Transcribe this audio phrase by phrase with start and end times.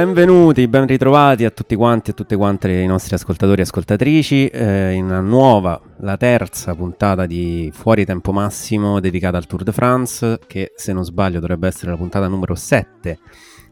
[0.00, 4.46] Benvenuti, ben ritrovati a tutti quanti e a tutte quante i nostri ascoltatori e ascoltatrici
[4.46, 9.72] eh, in una nuova, la terza puntata di Fuori Tempo Massimo dedicata al Tour de
[9.72, 13.18] France che se non sbaglio dovrebbe essere la puntata numero 7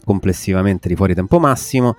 [0.04, 1.96] complessivamente di Fuori Tempo Massimo.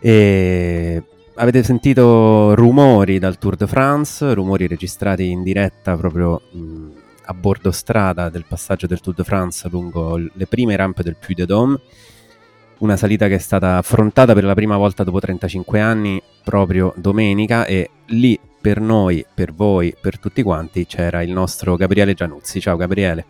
[0.00, 1.02] E
[1.34, 6.86] avete sentito rumori dal Tour de France, rumori registrati in diretta proprio mh,
[7.26, 11.34] a bordo strada del passaggio del Tour de France lungo le prime rampe del Puy
[11.34, 11.78] de Dôme
[12.78, 17.64] una salita che è stata affrontata per la prima volta dopo 35 anni proprio domenica
[17.64, 22.60] e lì per noi, per voi, per tutti quanti c'era il nostro Gabriele Gianuzzi.
[22.60, 23.26] Ciao Gabriele.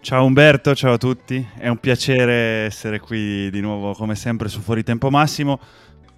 [0.00, 1.44] Ciao Umberto, ciao a tutti.
[1.56, 5.58] È un piacere essere qui di nuovo come sempre su Fuori Tempo Massimo.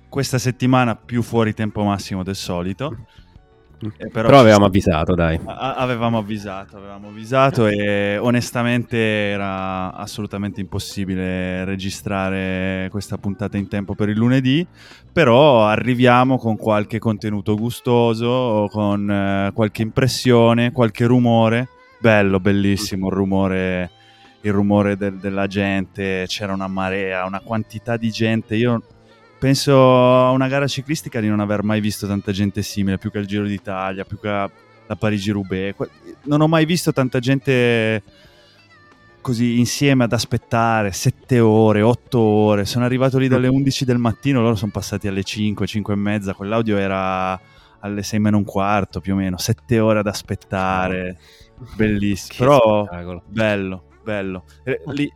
[0.09, 3.07] Questa settimana più fuori tempo massimo del solito.
[3.83, 5.41] Eh, però, però, avevamo avvisato, dai.
[5.45, 13.95] A- avevamo avvisato, avevamo avvisato e onestamente era assolutamente impossibile registrare questa puntata in tempo
[13.95, 14.67] per il lunedì,
[15.11, 21.69] però arriviamo con qualche contenuto gustoso, con eh, qualche impressione, qualche rumore.
[21.99, 23.91] Bello, bellissimo il rumore,
[24.43, 28.57] il rumore del- della gente, c'era una marea, una quantità di gente.
[28.57, 28.83] Io
[29.41, 33.19] penso a una gara ciclistica di non aver mai visto tanta gente simile, più che
[33.19, 34.51] al Giro d'Italia, più che alla
[34.99, 35.75] Parigi-Roubaix.
[36.25, 38.03] Non ho mai visto tanta gente
[39.23, 42.65] così insieme ad aspettare 7 ore, 8 ore.
[42.67, 46.35] Sono arrivato lì dalle 11 del mattino, loro sono passati alle 5, 5 e mezza.
[46.35, 47.41] Quell'audio era
[47.81, 51.19] alle 6 meno un quarto più o meno, 7 ore ad aspettare.
[51.77, 53.23] Bellissimo, però spettacolo.
[53.27, 54.45] bello, bello.
[54.65, 55.11] Eh, lì,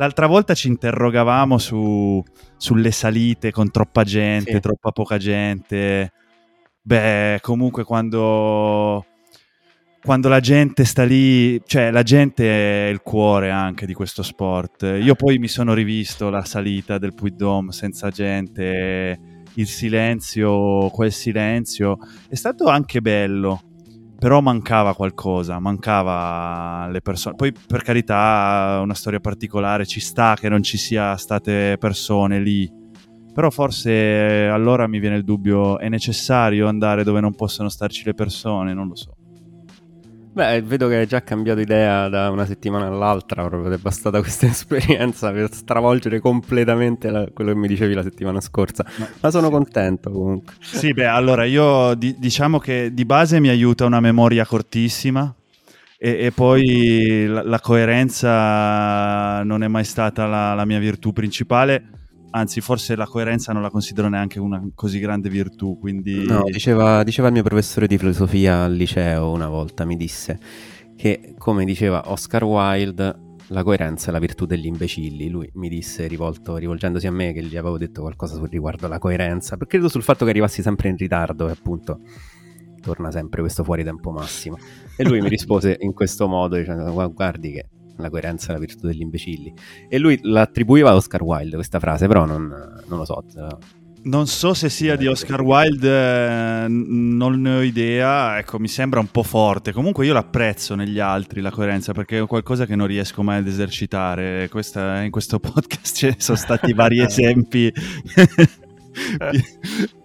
[0.00, 2.24] l'altra volta ci interrogavamo su
[2.56, 4.60] sulle salite con troppa gente, sì.
[4.60, 6.12] troppa poca gente.
[6.82, 9.04] Beh, comunque quando,
[10.02, 14.82] quando la gente sta lì, cioè la gente è il cuore anche di questo sport.
[15.02, 19.18] Io poi mi sono rivisto la salita del Puy Dôme senza gente,
[19.54, 21.98] il silenzio, quel silenzio.
[22.26, 23.62] È stato anche bello,
[24.20, 27.36] però mancava qualcosa, mancava le persone.
[27.36, 32.70] Poi per carità, una storia particolare, ci sta che non ci sia state persone lì.
[33.32, 38.12] Però forse allora mi viene il dubbio, è necessario andare dove non possono starci le
[38.12, 39.14] persone, non lo so.
[40.32, 44.46] Beh, vedo che hai già cambiato idea da una settimana all'altra, proprio è bastata questa
[44.46, 48.84] esperienza per stravolgere completamente la, quello che mi dicevi la settimana scorsa.
[48.98, 49.52] Ma, Ma sono sì.
[49.52, 50.54] contento comunque.
[50.60, 55.34] Sì, beh, allora io di, diciamo che di base mi aiuta una memoria cortissima
[55.98, 61.99] e, e poi la, la, coerenza non è mai stata la, la mia virtù principale
[62.30, 66.24] anzi forse la coerenza non la considero neanche una così grande virtù, quindi...
[66.24, 70.38] No, diceva, diceva il mio professore di filosofia al liceo una volta, mi disse
[70.96, 75.28] che come diceva Oscar Wilde la coerenza è la virtù degli imbecilli.
[75.28, 78.98] Lui mi disse, rivolto, rivolgendosi a me, che gli avevo detto qualcosa sul riguardo alla
[78.98, 82.00] coerenza, perché credo sul fatto che arrivassi sempre in ritardo e appunto
[82.80, 84.56] torna sempre questo fuori tempo massimo.
[84.96, 87.68] E lui mi rispose in questo modo, dicendo, guardi che
[88.00, 89.52] la coerenza è la virtù degli imbecilli.
[89.88, 92.48] E lui l'attribuiva a Oscar Wilde questa frase, però non,
[92.86, 93.24] non lo so.
[94.02, 98.98] Non so se sia di Oscar Wilde, eh, non ne ho idea, ecco, mi sembra
[98.98, 99.72] un po' forte.
[99.72, 103.46] Comunque io l'apprezzo negli altri, la coerenza, perché è qualcosa che non riesco mai ad
[103.46, 104.48] esercitare.
[104.48, 107.70] Questa, in questo podcast ci sono stati vari esempi.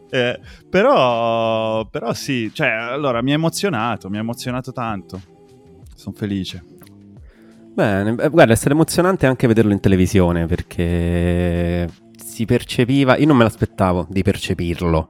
[0.10, 0.40] eh,
[0.70, 5.22] però, però sì, cioè, allora mi ha emozionato, mi ha emozionato tanto.
[5.96, 6.75] Sono felice.
[7.76, 11.86] Bene, guarda, è stato emozionante anche vederlo in televisione perché
[12.16, 15.10] si percepiva, io non me l'aspettavo di percepirlo.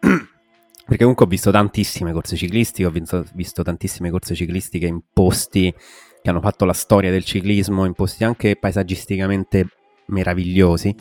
[0.00, 5.72] perché comunque ho visto tantissime corse ciclistiche, ho visto, visto, tantissime corse ciclistiche in posti
[6.20, 9.68] che hanno fatto la storia del ciclismo, in posti anche paesaggisticamente
[10.06, 10.92] meravigliosi.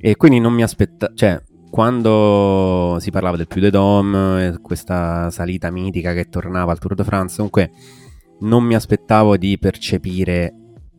[0.00, 1.40] E quindi non mi aspettavo, cioè,
[1.70, 7.04] quando si parlava del Puy de Dôme, questa salita mitica che tornava al Tour de
[7.04, 7.70] France, comunque
[8.42, 10.54] non mi aspettavo di percepire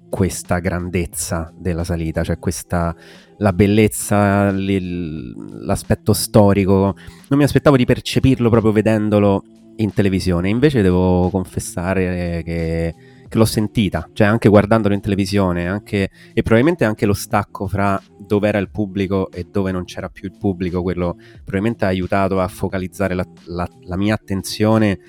[0.09, 2.95] questa grandezza della salita, cioè questa
[3.37, 6.95] la bellezza, l'aspetto storico.
[7.29, 9.43] Non mi aspettavo di percepirlo proprio vedendolo
[9.77, 10.49] in televisione.
[10.49, 12.93] Invece devo confessare che,
[13.27, 17.99] che l'ho sentita, cioè anche guardandolo in televisione, anche, e probabilmente anche lo stacco fra
[18.19, 22.39] dove era il pubblico e dove non c'era più il pubblico, quello probabilmente ha aiutato
[22.39, 24.99] a focalizzare la, la, la mia attenzione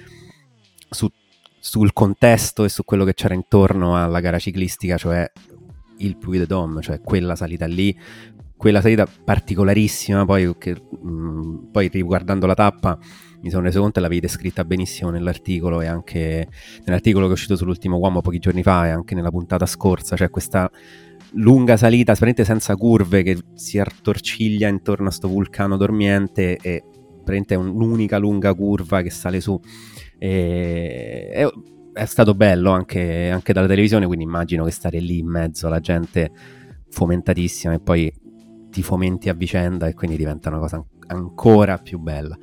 [0.88, 1.08] su
[1.66, 5.26] sul contesto e su quello che c'era intorno alla gara ciclistica, cioè
[5.96, 7.98] il Puy de Dôme, cioè quella salita lì,
[8.54, 12.98] quella salita particolarissima, poi, che, mh, poi riguardando la tappa
[13.40, 16.48] mi sono reso conto e l'avevi descritta benissimo nell'articolo e anche
[16.84, 20.28] nell'articolo che è uscito sull'ultimo uomo pochi giorni fa e anche nella puntata scorsa, cioè
[20.28, 20.70] questa
[21.32, 26.84] lunga salita, praticamente senza curve, che si attorciglia intorno a sto vulcano dormiente e
[27.24, 29.58] praticamente è un'unica lunga curva che sale su.
[30.18, 31.46] E, è,
[31.92, 35.80] è, stato bello anche, anche dalla televisione, quindi immagino che stare lì in mezzo alla
[35.80, 36.30] gente
[36.88, 38.12] fomentatissima e poi
[38.70, 42.36] ti fomenti a vicenda e quindi diventa una cosa ancora più bella.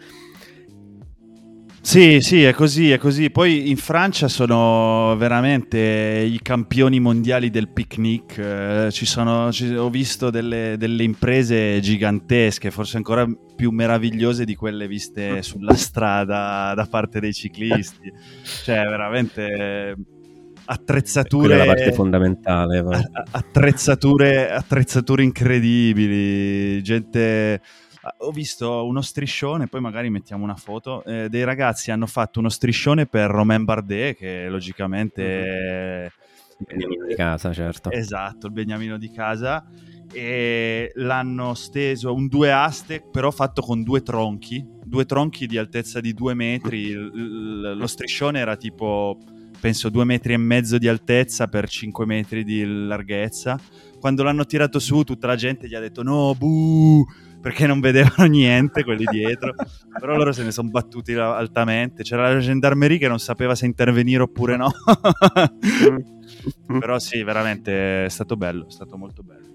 [1.81, 3.31] Sì, sì, è così, è così.
[3.31, 8.38] Poi in Francia sono veramente i campioni mondiali del picnic.
[8.38, 13.25] Eh, ci sono, ci, ho visto delle, delle, imprese gigantesche, forse ancora
[13.56, 18.13] più meravigliose di quelle viste sulla strada da parte dei ciclisti.
[18.63, 19.95] Cioè, veramente
[20.66, 21.48] attrezzature.
[21.48, 22.83] Quella è la parte fondamentale.
[23.31, 27.60] Attrezzature, attrezzature incredibili, gente
[28.18, 32.50] ho visto uno striscione, poi magari mettiamo una foto, eh, dei ragazzi hanno fatto uno
[32.50, 35.21] striscione per Romain Bardet, che logicamente...
[35.21, 36.19] Mm-hmm.
[36.62, 37.89] Il beniamino di casa, certo.
[37.89, 39.65] Esatto, il beniamino di casa.
[40.13, 46.00] E l'hanno steso un due aste, però fatto con due tronchi, due tronchi di altezza
[46.00, 46.94] di due metri.
[46.94, 49.18] lo striscione era tipo,
[49.59, 53.59] penso, due metri e mezzo di altezza per cinque metri di larghezza.
[54.00, 57.06] Quando l'hanno tirato su, tutta la gente gli ha detto: No, buh
[57.41, 59.53] perché non vedevano niente quelli dietro,
[59.99, 62.03] però loro se ne sono battuti altamente.
[62.03, 64.71] C'era la gendarmerie che non sapeva se intervenire oppure no.
[66.79, 69.49] però sì, veramente è stato bello, è stato molto bello.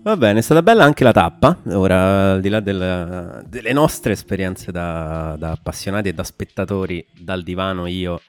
[0.00, 4.12] Va bene, è stata bella anche la tappa, ora al di là del, delle nostre
[4.12, 8.20] esperienze da, da appassionati e da spettatori dal divano io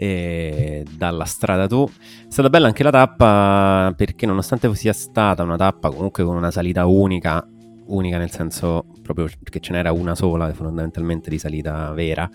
[0.00, 1.84] e dalla strada tu.
[1.88, 6.52] È stata bella anche la tappa perché nonostante sia stata una tappa comunque con una
[6.52, 7.44] salita unica,
[7.86, 12.30] unica nel senso proprio che ce n'era una sola fondamentalmente di salita vera,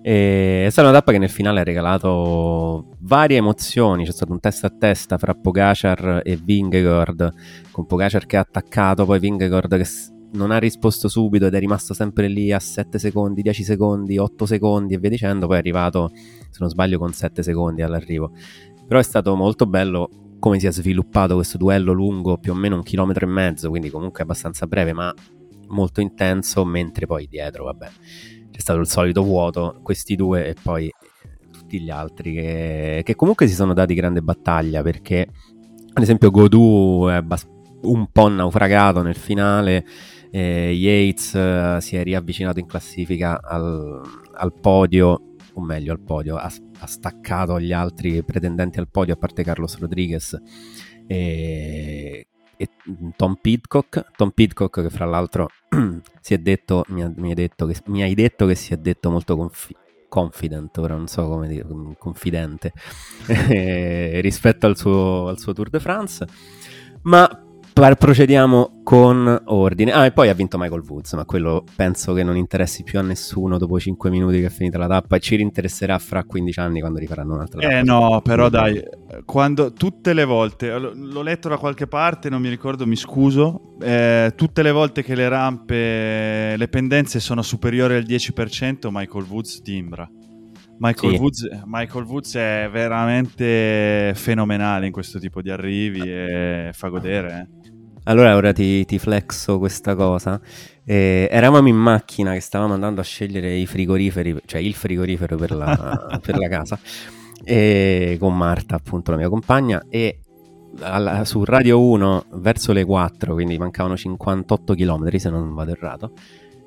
[0.00, 4.06] e è stata una tappa che nel finale ha regalato varie emozioni.
[4.06, 7.34] C'è stato un testa a testa fra Pogacar e Vingegaard,
[7.70, 9.86] con Pogacar che ha attaccato, poi Vingegaard che
[10.30, 14.46] non ha risposto subito ed è rimasto sempre lì a 7 secondi, 10 secondi, 8
[14.46, 16.10] secondi e via dicendo, poi è arrivato,
[16.50, 18.32] se non sbaglio, con 7 secondi all'arrivo.
[18.86, 20.08] Però è stato molto bello
[20.38, 23.90] come si è sviluppato questo duello lungo, più o meno un chilometro e mezzo, quindi
[23.90, 25.12] comunque abbastanza breve, ma
[25.68, 27.88] molto intenso, mentre poi dietro, vabbè,
[28.50, 30.90] c'è stato il solito vuoto, questi due e poi
[31.50, 35.28] tutti gli altri che, che comunque si sono dati grande battaglia perché
[35.92, 37.22] ad esempio Godù è
[37.82, 39.84] un po' naufragato nel finale
[40.30, 44.00] eh, Yates eh, si è riavvicinato in classifica al,
[44.34, 45.27] al, podio,
[45.58, 49.78] o meglio al podio, ha, ha, staccato gli altri pretendenti al podio a parte Carlos
[49.78, 50.40] Rodriguez
[51.06, 52.26] e,
[52.56, 52.68] e
[53.16, 55.48] Tom Pidcock, Tom Pidcock che fra l'altro
[56.20, 59.10] si è detto, mi, ha, mi, detto che, mi, hai detto che si è detto
[59.10, 59.76] molto confi-
[60.08, 61.66] confident, ora non so come dire,
[61.98, 62.72] confidente
[64.20, 66.26] rispetto al suo, al suo Tour de France,
[67.02, 67.47] ma
[67.96, 69.92] procediamo con ordine.
[69.92, 73.02] Ah, e poi ha vinto Michael Woods, ma quello penso che non interessi più a
[73.02, 76.98] nessuno dopo 5 minuti che è finita la tappa ci rinteresserà fra 15 anni quando
[76.98, 77.78] rifaranno un'altra tappa.
[77.78, 78.82] Eh no, però dai,
[79.24, 84.32] quando tutte le volte, l'ho letto da qualche parte, non mi ricordo, mi scuso, eh,
[84.34, 90.10] tutte le volte che le rampe, le pendenze sono superiori al 10%, Michael Woods timbra.
[90.78, 91.20] Michael, sì.
[91.20, 97.48] Woods, Michael, Woods, è veramente fenomenale in questo tipo di arrivi e fa godere.
[97.52, 97.57] Eh.
[98.08, 100.40] Allora ora ti, ti flexo questa cosa.
[100.82, 105.50] Eh, eravamo in macchina che stavamo andando a scegliere i frigoriferi, cioè il frigorifero per
[105.54, 106.78] la, per la casa,
[107.44, 110.20] e, con Marta, appunto, la mia compagna, e
[110.80, 116.12] alla, su Radio 1 verso le 4, quindi mancavano 58 km se non vado errato,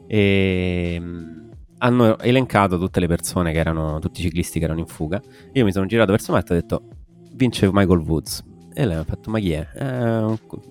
[0.05, 4.85] e mm, hanno elencato tutte le persone che erano, tutti i ciclisti che erano in
[4.85, 5.19] fuga.
[5.53, 6.83] Io mi sono girato verso Marta e ho detto,
[7.33, 9.67] vince Michael Woods e lei mi ha fatto, ma chi è?
[9.69, 10.23] è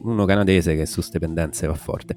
[0.03, 2.17] uno canadese che su ste pendenze va forte.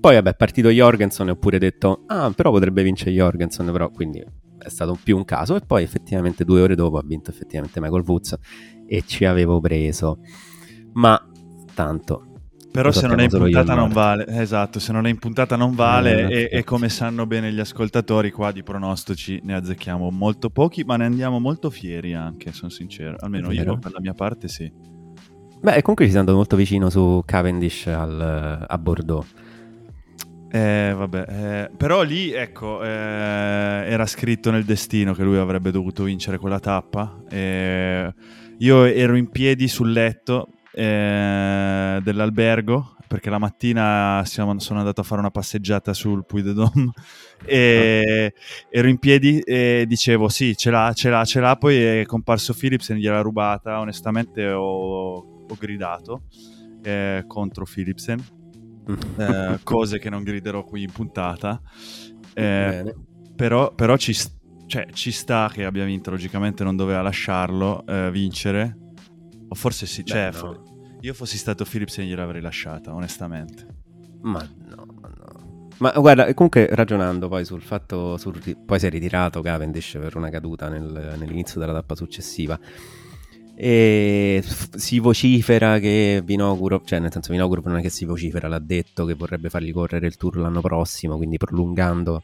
[0.00, 3.90] Poi vabbè, è partito Jorgensen e ho pure detto, ah, però potrebbe vincere Jorgensen, però
[3.90, 4.24] quindi
[4.58, 5.56] è stato più un caso.
[5.56, 8.38] E poi effettivamente due ore dopo ha vinto effettivamente Michael Woods
[8.86, 10.20] e ci avevo preso.
[10.92, 11.20] Ma
[11.74, 12.28] tanto,
[12.70, 15.74] però se non è in puntata non vale, esatto, se non è in puntata non
[15.74, 20.50] vale eh, e, e, come sanno bene gli ascoltatori qua di pronostici ne azzecchiamo molto
[20.50, 24.48] pochi, ma ne andiamo molto fieri anche, sono sincero, almeno io per la mia parte
[24.48, 24.70] sì.
[25.60, 29.26] Beh, comunque ci sei andato molto vicino su Cavendish al, a Bordeaux.
[30.50, 36.04] Eh, vabbè, eh, però lì, ecco, eh, era scritto nel destino che lui avrebbe dovuto
[36.04, 37.22] vincere quella tappa.
[37.30, 45.04] io ero in piedi sul letto eh, dell'albergo perché la mattina siamo, sono andato a
[45.04, 46.90] fare una passeggiata sul Puy de Dôme
[47.44, 48.34] e
[48.68, 52.54] ero in piedi e dicevo sì, ce l'ha, ce l'ha, ce l'ha, poi è comparso
[52.54, 56.22] Philips e gliel'ha rubata, onestamente ho ho gridato
[56.82, 58.22] eh, contro Philipsen,
[59.16, 61.60] eh, cose che non griderò qui in puntata.
[62.34, 62.94] Eh,
[63.34, 64.14] però, però ci,
[64.66, 68.76] cioè, ci, sta che abbia vinto, logicamente non doveva lasciarlo eh, vincere.
[69.48, 70.96] O forse sì, Beh, cioè, no.
[71.00, 73.66] io fossi stato Philipsen gliel'avrei lasciata, onestamente.
[74.22, 75.68] Ma no, ma no.
[75.78, 80.28] Ma guarda, comunque ragionando poi sul fatto, sul, poi si è ritirato Cavendish per una
[80.28, 82.58] caduta nel, nell'inizio della tappa successiva
[83.60, 84.40] e
[84.76, 89.04] si vocifera che Vinoguro, cioè nel senso Vinoguro non è che si vocifera, l'ha detto
[89.04, 92.22] che vorrebbe fargli correre il tour l'anno prossimo, quindi prolungando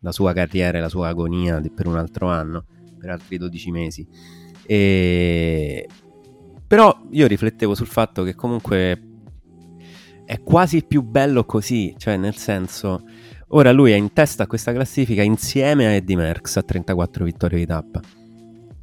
[0.00, 2.66] la sua carriera e la sua agonia per un altro anno,
[2.98, 4.06] per altri 12 mesi.
[4.66, 5.88] E...
[6.66, 9.02] Però io riflettevo sul fatto che comunque
[10.26, 13.04] è quasi più bello così, cioè nel senso,
[13.48, 17.58] ora lui è in testa a questa classifica insieme a Eddie Merckx a 34 vittorie
[17.60, 18.02] di tappa.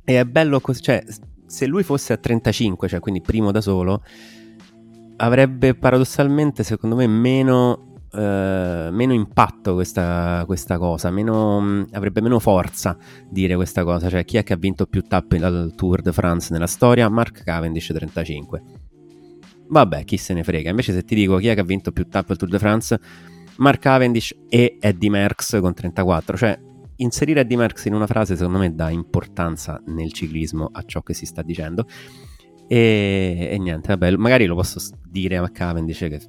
[0.04, 1.04] E è bello così, cioè
[1.52, 4.02] se lui fosse a 35, cioè quindi primo da solo,
[5.18, 12.40] avrebbe paradossalmente, secondo me, meno, eh, meno impatto questa, questa cosa, meno, mh, avrebbe meno
[12.40, 12.96] forza
[13.30, 14.08] dire questa cosa.
[14.08, 17.10] Cioè, chi è che ha vinto più tappe al Tour de France nella storia?
[17.10, 18.64] Mark Cavendish 35.
[19.68, 20.70] Vabbè, chi se ne frega.
[20.70, 23.00] Invece, se ti dico chi è che ha vinto più tappe al Tour de France,
[23.58, 26.38] Mark Cavendish e Eddie Merckx con 34.
[26.38, 26.60] Cioè,
[27.02, 31.14] inserire Eddie Merckx in una frase secondo me dà importanza nel ciclismo a ciò che
[31.14, 31.86] si sta dicendo.
[32.68, 36.22] E, e niente, vabbè, magari lo posso dire a Cavendish che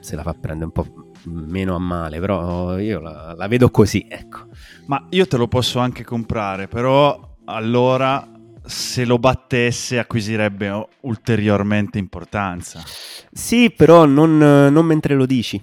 [0.00, 4.04] se la fa prendere un po' meno a male, però io la, la vedo così,
[4.06, 4.48] ecco.
[4.86, 8.30] Ma io te lo posso anche comprare, però allora
[8.66, 12.82] se lo battesse acquisirebbe ulteriormente importanza.
[13.32, 15.58] Sì, però non, non mentre lo dici.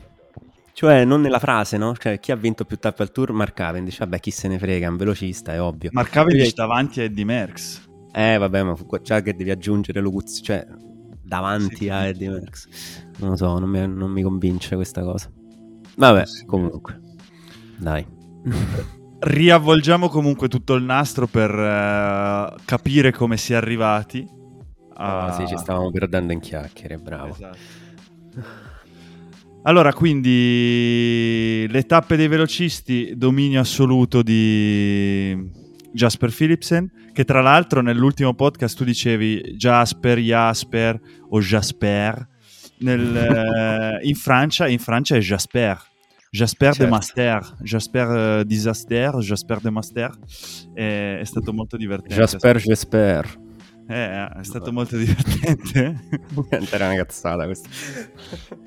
[0.84, 1.96] Cioè, non nella frase, no?
[1.96, 3.32] Cioè, chi ha vinto più tappe al tour?
[3.32, 4.00] Mark Cavendish.
[4.00, 5.92] Vabbè, chi se ne frega, è un velocista, è ovvio.
[5.94, 6.56] Mark Cavendish Quindi...
[6.56, 7.88] davanti a Eddie Merckx.
[8.12, 10.68] Eh, vabbè, ma già che devi aggiungere Luguz, cioè,
[11.22, 12.68] davanti sì, a Eddie Merckx.
[13.20, 15.32] Non lo so, non mi, non mi convince questa cosa.
[15.96, 17.00] Vabbè, sì, comunque.
[17.78, 18.06] Dai.
[19.20, 24.28] Riavvolgiamo comunque tutto il nastro per uh, capire come si è arrivati.
[24.96, 25.28] A...
[25.28, 27.30] Oh, sì, ci stavamo perdendo in chiacchiere, bravo.
[27.30, 28.72] Esatto.
[29.66, 35.38] Allora, quindi le tappe dei velocisti, dominio assoluto di
[35.94, 42.28] Jasper Philipsen, che tra l'altro nell'ultimo podcast tu dicevi Jasper, Jasper o Jasper.
[42.80, 45.92] Nel, eh, in, Francia, in Francia è Jasper.
[46.30, 46.84] Jasper certo.
[46.84, 50.12] de Master, Jasper uh, Disaster, Jasper de Master,
[50.74, 52.16] è, è stato molto divertente.
[52.16, 53.42] Jasper, Jasper.
[53.88, 56.00] Eh, è stato molto divertente.
[56.72, 57.70] Era una cazzata questa.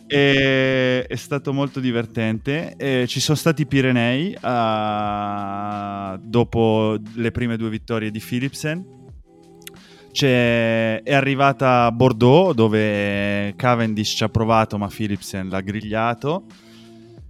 [0.06, 2.74] E, è stato molto divertente.
[2.76, 8.94] E ci sono stati i Pirenei uh, dopo le prime due vittorie di Philipsen.
[10.12, 16.46] C'è, è arrivata a Bordeaux dove Cavendish ci ha provato ma Philipsen l'ha grigliato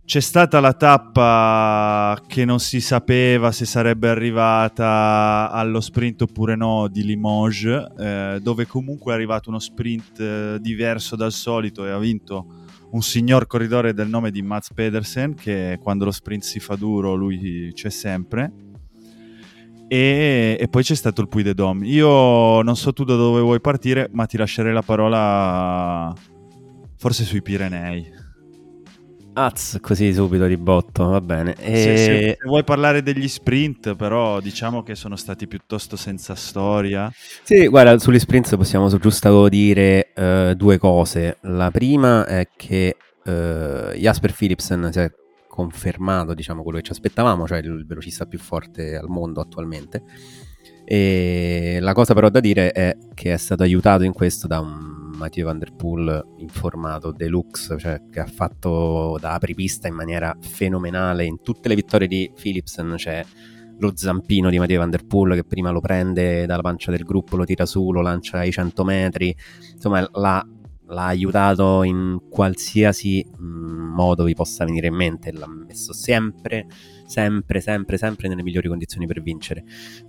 [0.06, 6.86] c'è stata la tappa che non si sapeva se sarebbe arrivata allo sprint oppure no
[6.86, 11.98] di Limoges, eh, dove comunque è arrivato uno sprint eh, diverso dal solito e ha
[11.98, 12.46] vinto
[12.92, 17.14] un signor corridore del nome di Mats Pedersen, che quando lo sprint si fa duro
[17.14, 18.52] lui c'è sempre.
[19.88, 21.84] E, e poi c'è stato il Puy de Dôme.
[21.84, 26.14] Io non so tu da dove vuoi partire, ma ti lascerei la parola
[26.96, 28.25] forse sui Pirenei.
[29.38, 31.54] Az così subito di botto, va bene.
[31.58, 31.76] E...
[31.76, 37.12] Se, se, vuoi parlare degli sprint, però diciamo che sono stati piuttosto senza storia.
[37.42, 41.36] Sì, guarda, sugli sprint possiamo giusto dire uh, due cose.
[41.42, 45.12] La prima è che uh, Jasper Philipsen si è
[45.46, 50.02] confermato, diciamo, quello che ci aspettavamo, cioè il velocista più forte al mondo attualmente.
[50.86, 55.05] E la cosa però da dire è che è stato aiutato in questo da un
[55.16, 61.24] Mathieu Van Der Poel informato deluxe, cioè che ha fatto da apripista in maniera fenomenale.
[61.24, 63.24] In tutte le vittorie di Philipsen c'è
[63.78, 67.36] lo zampino di Mathieu Van Der Poel che prima lo prende dalla pancia del gruppo,
[67.36, 69.34] lo tira su, lo lancia ai 100 metri.
[69.72, 70.46] Insomma, l'ha,
[70.86, 75.32] l'ha aiutato in qualsiasi mm, modo vi possa venire in mente.
[75.32, 76.66] L'ha messo sempre,
[77.06, 79.64] sempre, sempre, sempre nelle migliori condizioni per vincere.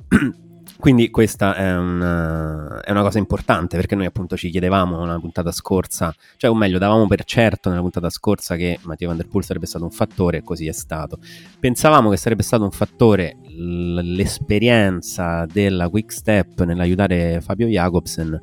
[0.79, 5.51] Quindi questa è una, è una, cosa importante perché noi appunto ci chiedevamo nella puntata
[5.51, 9.43] scorsa, cioè o meglio davamo per certo nella puntata scorsa che Matteo Van Der Poel
[9.43, 11.17] sarebbe stato un fattore e così è stato.
[11.59, 18.39] Pensavamo che sarebbe stato un fattore l'esperienza della Quick Step nell'aiutare Fabio Jacobsen,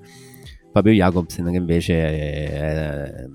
[0.72, 3.26] Fabio Jacobsen che invece è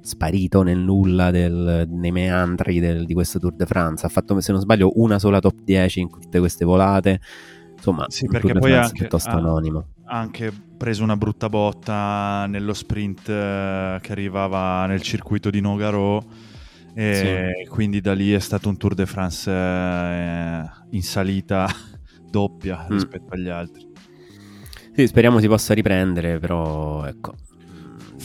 [0.00, 4.52] sparito nel nulla del, nei meandri del, di questo Tour de France, ha fatto se
[4.52, 7.20] non sbaglio una sola top 10 in tutte queste volate
[7.82, 9.86] Insomma, sì, perché poi anche, piuttosto ha, anonimo.
[10.04, 16.24] ha anche preso una brutta botta nello sprint eh, che arrivava nel circuito di Nogaro
[16.94, 17.68] e sì.
[17.68, 21.66] quindi da lì è stato un Tour de France eh, in salita
[22.30, 22.92] doppia mm.
[22.92, 23.90] rispetto agli altri.
[24.94, 27.34] Sì, speriamo si possa riprendere, però ecco,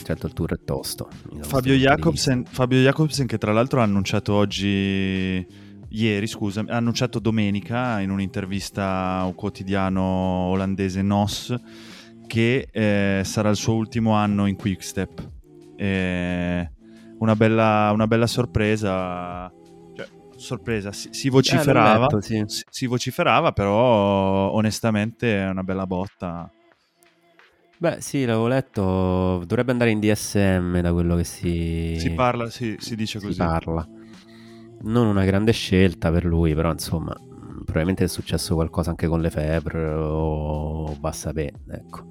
[0.04, 1.08] certo il tour è tosto.
[1.40, 5.44] Fabio Jacobsen, Fabio Jacobsen, che tra l'altro ha annunciato oggi,
[5.90, 11.54] ieri scusa, ha annunciato domenica in un'intervista a un quotidiano olandese NOS
[12.26, 15.30] che eh, sarà il suo ultimo anno in Quickstep.
[15.76, 16.70] Eh,
[17.18, 19.50] una, bella, una bella sorpresa
[19.94, 22.44] cioè, sorpresa, si, si vociferava, eh, letto, sì.
[22.46, 26.50] si, si, vociferava, però onestamente è una bella botta.
[27.78, 29.44] Beh, sì, l'avevo letto.
[29.46, 31.96] Dovrebbe andare in DSM da quello che si.
[31.96, 33.34] Si parla, sì, si dice così.
[33.34, 33.88] Si parla.
[34.82, 37.14] Non una grande scelta per lui, però insomma,
[37.64, 42.06] probabilmente è successo qualcosa anche con le febbre o basta bene, ecco.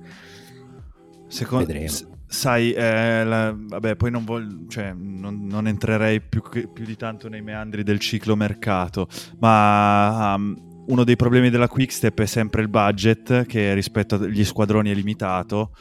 [1.28, 2.16] Secondo, Vedremo.
[2.30, 7.30] Sai, eh, la, vabbè, poi non, voglio, cioè, non, non entrerei più, più, di tanto
[7.30, 9.08] nei meandri del ciclo mercato,
[9.40, 14.92] ma um, uno dei problemi della Quickstep è sempre il budget, che rispetto agli squadroni
[14.92, 15.72] è limitato.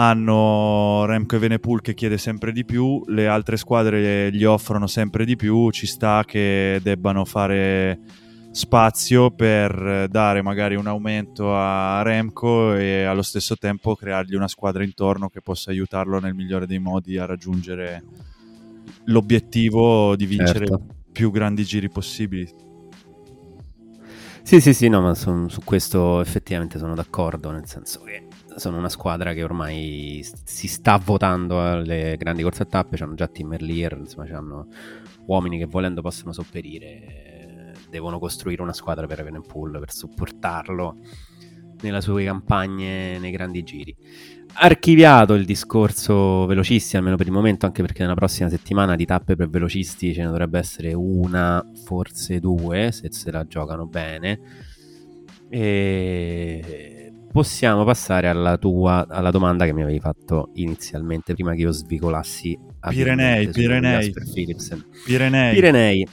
[0.00, 5.24] Hanno Remco e Venepool che chiede sempre di più, le altre squadre gli offrono sempre
[5.24, 7.98] di più, ci sta che debbano fare
[8.52, 14.84] spazio per dare magari un aumento a Remco e allo stesso tempo creargli una squadra
[14.84, 18.04] intorno che possa aiutarlo nel migliore dei modi a raggiungere
[19.06, 20.86] l'obiettivo di vincere certo.
[21.10, 22.48] più grandi giri possibili.
[24.42, 28.27] Sì, sì, sì, no, ma son, su questo effettivamente sono d'accordo, nel senso che
[28.58, 33.26] sono una squadra che ormai si sta votando alle grandi corse a tappe, hanno già
[33.26, 34.66] Tim Merlier, insomma, hanno
[35.26, 40.96] uomini che volendo possono sopperire, devono costruire una squadra per Evenepoel, per supportarlo
[41.80, 43.96] nelle sue campagne nei grandi giri
[44.60, 49.36] archiviato il discorso velocisti, almeno per il momento, anche perché nella prossima settimana di tappe
[49.36, 54.40] per velocisti ce ne dovrebbe essere una, forse due, se se la giocano bene.
[55.48, 61.72] E possiamo passare alla tua alla domanda che mi avevi fatto inizialmente, prima che io
[61.72, 64.12] svicolassi a Pirenei, Pirenei.
[65.04, 65.54] Pirenei.
[65.54, 66.06] Pirenei.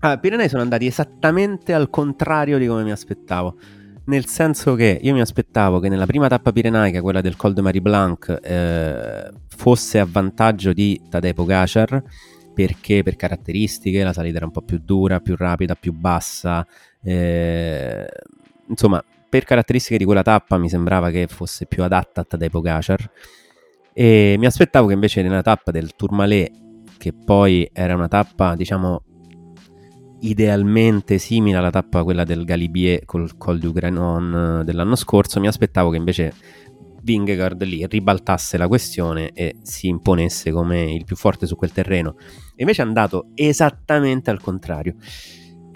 [0.00, 3.56] Ah, Pirenei sono andati esattamente al contrario di come mi aspettavo
[4.06, 7.60] nel senso che io mi aspettavo che nella prima tappa pirenaica, quella del Col de
[7.60, 12.02] Marie Blanc, eh, fosse a vantaggio di Tadej Pogacar
[12.54, 16.66] perché per caratteristiche la salita era un po' più dura, più rapida, più bassa,
[17.02, 18.06] eh,
[18.68, 23.10] insomma per caratteristiche di quella tappa mi sembrava che fosse più adatta a Tadej Pogacar
[23.92, 26.52] e mi aspettavo che invece nella tappa del Tourmalet
[26.98, 29.02] che poi era una tappa diciamo
[30.20, 35.90] idealmente simile alla tappa quella del Galibier col Col du Grenon dell'anno scorso, mi aspettavo
[35.90, 36.32] che invece
[37.02, 42.16] Vingegaard lì ribaltasse la questione e si imponesse come il più forte su quel terreno.
[42.56, 44.96] Invece è andato esattamente al contrario.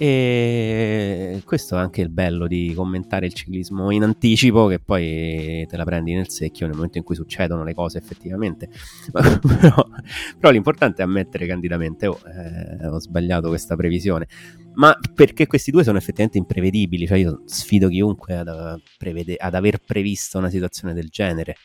[0.02, 5.76] E questo è anche il bello di commentare il ciclismo in anticipo, che poi te
[5.76, 8.70] la prendi nel secchio nel momento in cui succedono le cose effettivamente.
[9.12, 9.86] però,
[10.38, 14.26] però, l'importante è ammettere candidamente: oh, eh, ho sbagliato questa previsione.
[14.76, 17.06] Ma perché questi due sono effettivamente imprevedibili?
[17.06, 21.56] Cioè, io sfido chiunque ad, prevede- ad aver previsto una situazione del genere.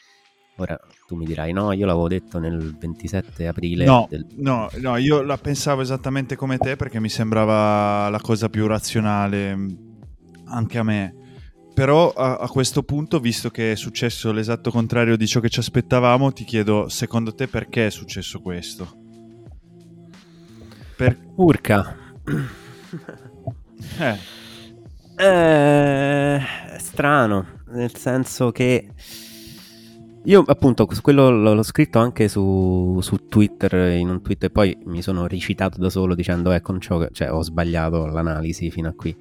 [0.58, 3.84] Ora tu mi dirai, no, io l'avevo detto nel 27 aprile.
[3.84, 4.26] No, del...
[4.38, 9.56] no, no, io la pensavo esattamente come te perché mi sembrava la cosa più razionale
[9.56, 9.70] mm,
[10.46, 11.14] anche a me.
[11.74, 15.60] Però a, a, questo punto, visto che è successo l'esatto contrario di ciò che ci
[15.60, 18.96] aspettavamo, ti chiedo, secondo te perché è successo questo?
[20.96, 21.18] Per...
[21.36, 21.98] Urca.
[24.00, 24.34] eh.
[25.18, 26.42] Eh,
[26.78, 28.90] strano, nel senso che
[30.26, 35.02] io appunto quello l'ho scritto anche su, su, Twitter, in un tweet e poi mi
[35.02, 39.16] sono ricitato da solo dicendo ecco, non cioè, ho sbagliato l'analisi fino a qui.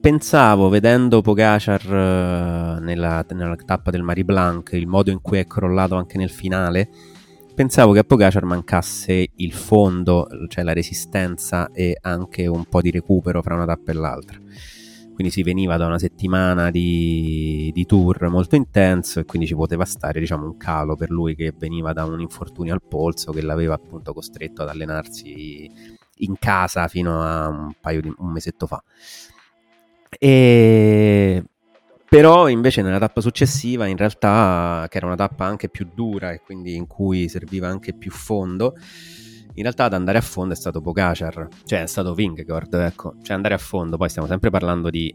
[0.00, 5.46] Pensavo, vedendo Pogacar uh, nella, nella, tappa del Marie Blanc, il modo in cui è
[5.46, 6.88] crollato anche nel finale,
[7.54, 12.90] pensavo che a Pogacar mancasse il fondo, cioè la resistenza e anche un po' di
[12.90, 14.38] recupero fra una tappa e l'altra
[15.20, 19.84] quindi si veniva da una settimana di, di, tour molto intenso e quindi ci poteva
[19.84, 23.74] stare diciamo un calo per lui che veniva da un infortunio al polso che l'aveva
[23.74, 25.70] appunto costretto ad allenarsi
[26.20, 28.82] in casa fino a un paio di un mesetto fa.
[30.18, 31.44] E
[32.08, 36.40] però invece nella tappa successiva in realtà che era una tappa anche più dura e
[36.40, 38.74] quindi in cui serviva anche più fondo
[39.54, 43.34] in realtà ad andare a fondo è stato Pogacar, cioè è stato Vingegaard, ecco, cioè
[43.36, 45.14] andare a fondo, poi stiamo sempre parlando di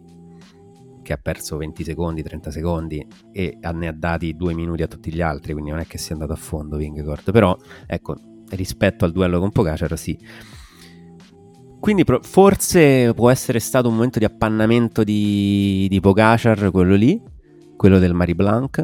[1.02, 5.14] che ha perso 20 secondi, 30 secondi e ne ha dati due minuti a tutti
[5.14, 8.16] gli altri, quindi non è che sia andato a fondo Vingegaard, però ecco,
[8.50, 10.18] rispetto al duello con Pogacar sì.
[11.80, 17.22] Quindi forse può essere stato un momento di appannamento di, di Pogacar, quello lì,
[17.78, 18.84] quello del Marie Blanc,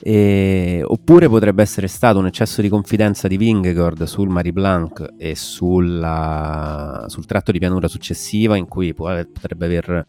[0.00, 5.34] e, oppure potrebbe essere stato un eccesso di confidenza di Vingegaard sul Marie Blanc e
[5.34, 10.06] sulla, sul tratto di pianura successiva in cui potrebbe aver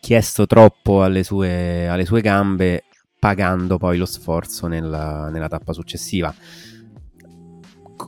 [0.00, 2.84] chiesto troppo alle sue, alle sue gambe
[3.18, 6.34] pagando poi lo sforzo nella, nella tappa successiva.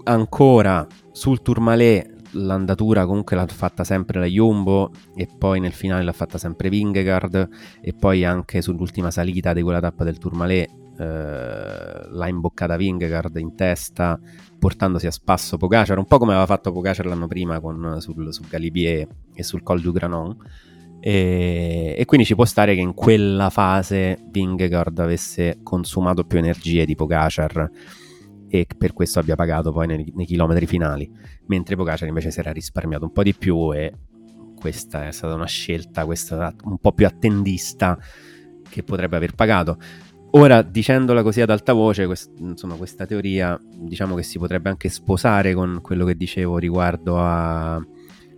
[0.03, 6.13] Ancora sul Tourmalet l'andatura comunque l'ha fatta sempre la Jumbo e poi nel finale l'ha
[6.13, 7.49] fatta sempre Vingegaard
[7.81, 13.55] e poi anche sull'ultima salita di quella tappa del Tourmalet eh, l'ha imboccata Vingegaard in
[13.55, 14.19] testa
[14.59, 18.47] portandosi a spasso Pogacar un po' come aveva fatto Pogacar l'anno prima con, sul, sul
[18.49, 20.37] Galibier e sul Col du Granon.
[21.01, 26.87] E, e, quindi ci può stare che in quella fase Vingegaard avesse consumato più energie
[26.87, 27.71] di Pogacar
[28.55, 31.11] e per questo abbia pagato poi nei, nei chilometri finali,
[31.47, 33.93] mentre Pogacar invece si era risparmiato un po' di più e
[34.55, 37.99] questa è stata una scelta questa, un po' più attendista
[38.69, 39.77] che potrebbe aver pagato.
[40.37, 44.89] Ora, dicendola così ad alta voce, quest- insomma, questa teoria diciamo che si potrebbe anche
[44.89, 47.75] sposare con quello che dicevo riguardo a,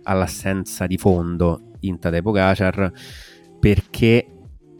[0.01, 2.91] all'assenza di fondo in Tadej Pogacar,
[3.59, 4.36] perché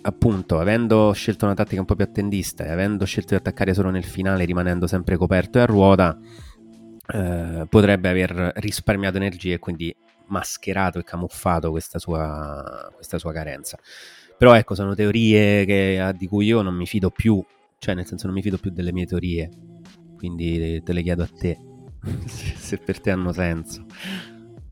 [0.08, 3.90] appunto, avendo scelto una tattica un po' più attendista e avendo scelto di attaccare solo
[3.90, 6.18] nel finale, rimanendo sempre coperto e a ruota,
[7.14, 9.94] eh, potrebbe aver risparmiato energie e quindi
[10.28, 13.78] mascherato e camuffato questa sua, questa sua carenza.
[14.38, 17.44] Però ecco, sono teorie che, di cui io non mi fido più,
[17.78, 19.50] cioè nel senso non mi fido più delle mie teorie,
[20.16, 21.60] quindi te le chiedo a te,
[22.26, 23.86] se per te hanno senso.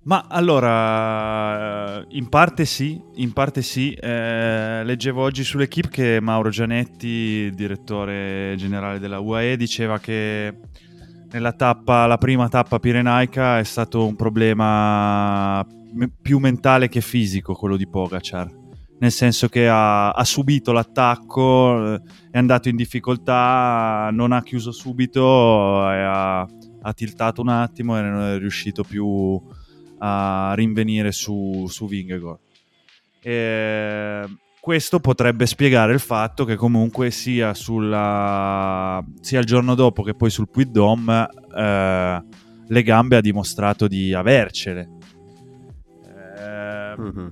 [0.05, 3.91] Ma allora, eh, in parte sì, in parte sì.
[3.93, 10.53] Eh, leggevo oggi sull'equipe che Mauro Gianetti, direttore generale della UAE, diceva che
[11.31, 15.65] nella tappa, la prima tappa pirenaica è stato un problema
[16.21, 18.47] più mentale che fisico quello di Pogacar.
[18.99, 25.81] Nel senso che ha, ha subito l'attacco, è andato in difficoltà, non ha chiuso subito,
[25.81, 29.41] ha, ha tiltato un attimo e non è riuscito più
[30.07, 32.39] a rinvenire su, su Vingegaard.
[33.21, 34.27] E
[34.59, 40.29] questo potrebbe spiegare il fatto che comunque sia, sulla, sia il giorno dopo che poi
[40.29, 41.09] sul Puy Dom
[41.55, 42.23] eh,
[42.67, 44.89] le gambe ha dimostrato di avercele.
[46.37, 47.27] Eh, mm-hmm.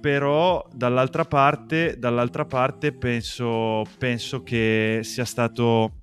[0.00, 6.02] Però dall'altra parte, dall'altra parte penso, penso che sia stato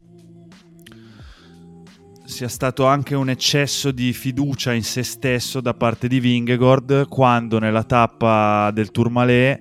[2.31, 7.59] sia stato anche un eccesso di fiducia in se stesso da parte di Vingegaard quando
[7.59, 9.59] nella tappa del Tourmalet,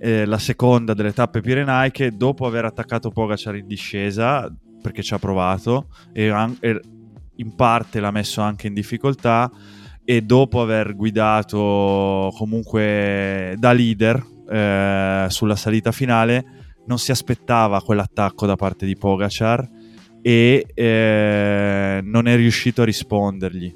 [0.00, 5.20] eh, la seconda delle tappe pirenaiche, dopo aver attaccato Pogacar in discesa, perché ci ha
[5.20, 6.80] provato, e, an- e
[7.36, 9.48] in parte l'ha messo anche in difficoltà,
[10.04, 14.20] e dopo aver guidato comunque da leader
[14.50, 19.78] eh, sulla salita finale, non si aspettava quell'attacco da parte di Pogacar
[20.22, 23.74] e eh, non è riuscito a rispondergli.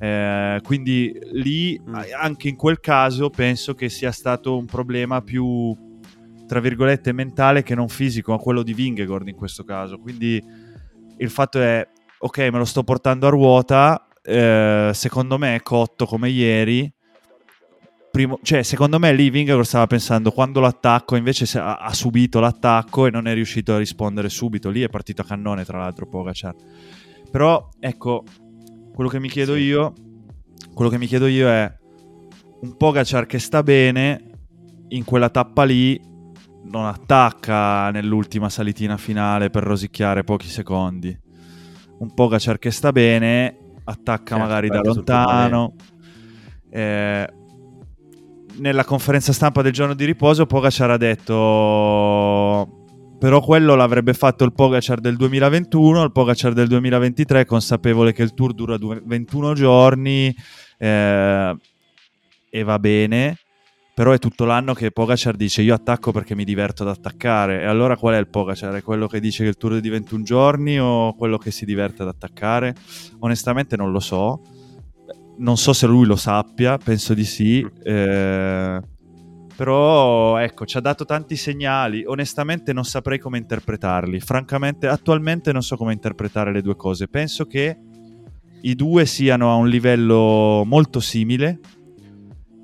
[0.00, 1.94] Eh, quindi lì, mm.
[2.20, 5.76] anche in quel caso, penso che sia stato un problema più,
[6.46, 9.98] tra virgolette, mentale che non fisico, ma quello di Vingegaard in questo caso.
[9.98, 10.42] Quindi
[11.16, 11.86] il fatto è,
[12.18, 16.90] ok, me lo sto portando a ruota, eh, secondo me è cotto come ieri,
[18.18, 23.06] primo, cioè, secondo me lì Vingegaard stava pensando quando l'attacco, invece ha, ha, subito l'attacco
[23.06, 24.70] e non è riuscito a rispondere subito.
[24.70, 26.52] Lì è partito a cannone, tra l'altro, Pogacar.
[27.30, 28.24] Però, ecco,
[28.92, 29.60] quello che mi chiedo sì.
[29.60, 29.92] io,
[30.74, 31.72] quello che mi chiedo io è
[32.62, 34.24] un Pogacar che sta bene
[34.88, 36.00] in quella tappa lì
[36.64, 41.16] non attacca nell'ultima salitina finale per rosicchiare pochi secondi.
[41.98, 45.74] Un Pogacar che sta bene attacca certo, magari da lontano.
[46.68, 47.32] Eh,
[48.58, 52.78] nella conferenza stampa del giorno di riposo Pogacar ha detto
[53.18, 58.32] però quello l'avrebbe fatto il Pogacar del 2021, il Pogacar del 2023 consapevole che il
[58.32, 60.32] tour dura 21 giorni
[60.78, 61.56] eh,
[62.50, 63.36] e va bene,
[63.92, 67.64] però è tutto l'anno che Pogacar dice io attacco perché mi diverto ad attaccare e
[67.64, 68.74] allora qual è il Pogacar?
[68.74, 71.64] È quello che dice che il tour è di 21 giorni o quello che si
[71.64, 72.76] diverte ad attaccare?
[73.18, 74.42] Onestamente non lo so
[75.38, 77.66] non so se lui lo sappia, penso di sì.
[77.82, 78.80] Eh,
[79.56, 82.04] però ecco, ci ha dato tanti segnali.
[82.04, 84.20] Onestamente non saprei come interpretarli.
[84.20, 87.08] Francamente, attualmente non so come interpretare le due cose.
[87.08, 87.76] Penso che
[88.60, 91.58] i due siano a un livello molto simile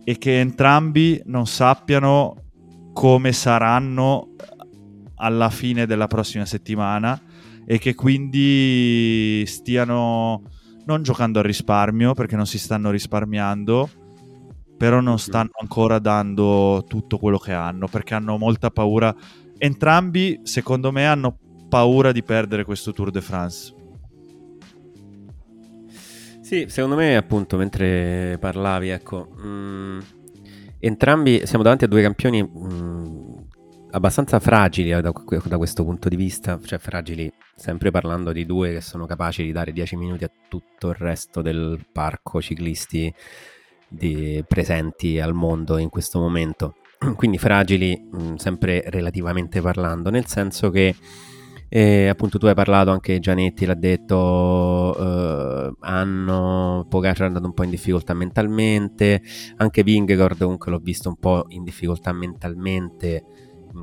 [0.04, 2.36] e che entrambi non sappiano
[2.92, 4.34] come saranno
[5.16, 7.20] alla fine della prossima settimana
[7.66, 10.42] e che quindi stiano
[10.86, 13.88] non giocando al risparmio perché non si stanno risparmiando,
[14.76, 19.14] però non stanno ancora dando tutto quello che hanno perché hanno molta paura.
[19.56, 23.74] Entrambi, secondo me, hanno paura di perdere questo Tour de France.
[26.40, 29.98] Sì, secondo me, appunto, mentre parlavi, ecco, mh, mm,
[30.78, 33.33] entrambi siamo davanti a due campioni mh, mm,
[33.94, 38.80] abbastanza fragili da, da, questo punto di vista, cioè fragili sempre parlando di due che
[38.80, 43.12] sono capaci di dare 10 minuti a tutto il resto del parco ciclisti
[43.88, 46.74] di, presenti al mondo in questo momento.
[47.14, 50.96] Quindi fragili mh, sempre relativamente parlando, nel senso che
[51.68, 57.54] eh, appunto tu hai parlato anche Gianetti l'ha detto eh, hanno Pogacar è andato un
[57.54, 59.22] po' in difficoltà mentalmente
[59.56, 63.24] anche Vingegaard comunque l'ho visto un po' in difficoltà mentalmente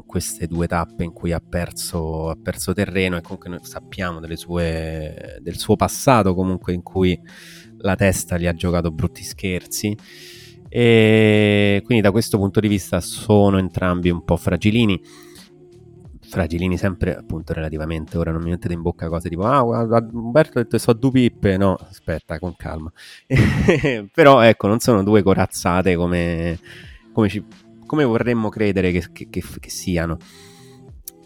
[0.05, 5.39] queste due tappe in cui ha perso, ha perso terreno e comunque noi sappiamo sue,
[5.41, 7.19] del suo passato comunque in cui
[7.77, 9.95] la testa gli ha giocato brutti scherzi.
[10.73, 15.01] E quindi da questo punto di vista sono entrambi un po' fragilini.
[16.21, 18.17] Fragilini sempre appunto relativamente.
[18.17, 21.11] Ora non mi mettete in bocca cose tipo ah guarda Umberto ha detto so due
[21.11, 21.57] pippe.
[21.57, 22.89] No aspetta con calma.
[24.13, 26.57] Però ecco non sono due corazzate come,
[27.11, 27.43] come ci
[27.91, 30.15] come vorremmo credere che, che, che, che siano.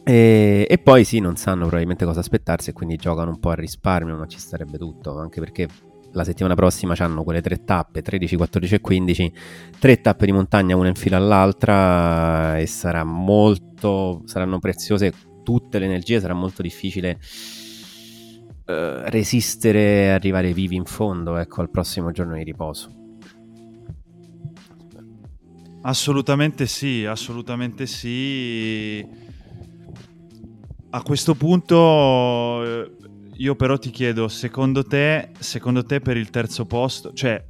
[0.04, 3.54] E, e, poi sì, non sanno probabilmente cosa aspettarsi e quindi giocano un po' a
[3.54, 5.68] risparmio, ma ci starebbe tutto, anche perché
[6.14, 9.34] la settimana prossima hanno quelle tre tappe, 13, 14 e 15,
[9.78, 15.86] tre tappe di montagna una in fila all'altra e sarà molto, saranno preziose tutte le
[15.86, 17.20] energie, sarà molto difficile
[18.66, 23.05] uh, resistere e arrivare vivi in fondo, ecco, al prossimo giorno di riposo.
[25.86, 29.06] Assolutamente sì, assolutamente sì.
[30.90, 32.92] A questo punto eh,
[33.36, 37.44] io però ti chiedo, secondo te, secondo te per il terzo posto, cioè,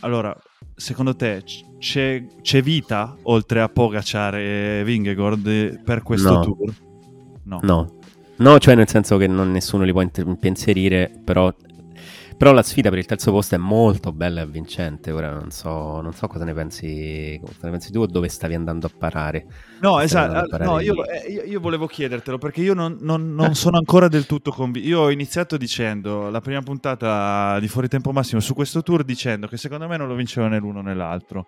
[0.00, 0.36] allora,
[0.76, 1.42] secondo te
[1.78, 6.40] c'è, c'è vita oltre a Pogacar e Vingegaard per questo no.
[6.40, 6.74] tour?
[7.44, 7.60] No.
[7.62, 7.98] No.
[8.36, 11.52] No, cioè nel senso che non, nessuno li può impensierire, però
[12.36, 15.10] però la sfida per il terzo posto è molto bella e avvincente.
[15.10, 18.54] Ora non so, non so cosa, ne pensi, cosa ne pensi tu o dove stavi
[18.54, 19.46] andando a parare.
[19.80, 20.56] No, esatto.
[20.58, 24.26] No, io, eh, io, io, volevo chiedertelo perché io non, non, non sono ancora del
[24.26, 24.88] tutto convinto.
[24.88, 29.46] Io ho iniziato dicendo la prima puntata di Fuori Tempo Massimo su questo tour dicendo
[29.46, 31.46] che secondo me non lo vinceva né l'uno né l'altro.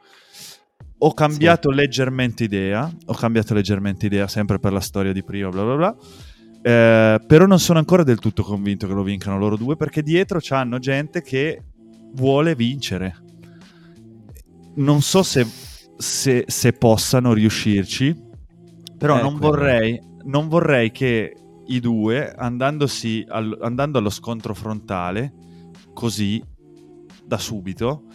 [0.99, 1.77] Ho cambiato sì.
[1.77, 5.96] leggermente idea, ho cambiato leggermente idea sempre per la storia di prima, bla bla bla
[6.66, 10.40] eh, però non sono ancora del tutto convinto che lo vincano loro due perché dietro
[10.42, 11.62] c'hanno gente che
[12.14, 13.22] vuole vincere.
[14.74, 15.46] Non so se,
[15.96, 18.20] se, se possano riuscirci,
[18.98, 25.33] però eh, non, vorrei, non, vorrei, che i due, al, andando allo scontro frontale,
[25.94, 26.42] così,
[27.24, 28.06] da subito,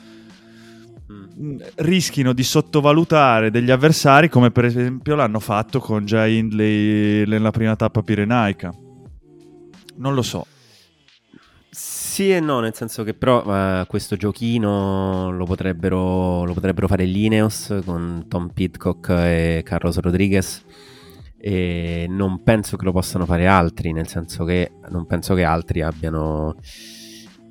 [1.76, 7.76] rischino di sottovalutare degli avversari come per esempio l'hanno fatto con Jay Hindley nella prima
[7.76, 8.74] tappa pirenaica.
[9.98, 10.46] Non lo so.
[11.70, 17.08] Sì e no, nel senso che però uh, questo giochino lo potrebbero, lo potrebbero fare
[17.08, 20.66] gli Ineos con Tom Pitcock e Carlos Rodriguez
[21.38, 25.82] e non penso che lo possano fare altri, nel senso che non penso che altri
[25.82, 26.56] abbiano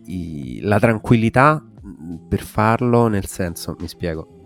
[0.04, 1.64] i, la tranquillità
[2.28, 4.40] per farlo, nel senso, mi spiego.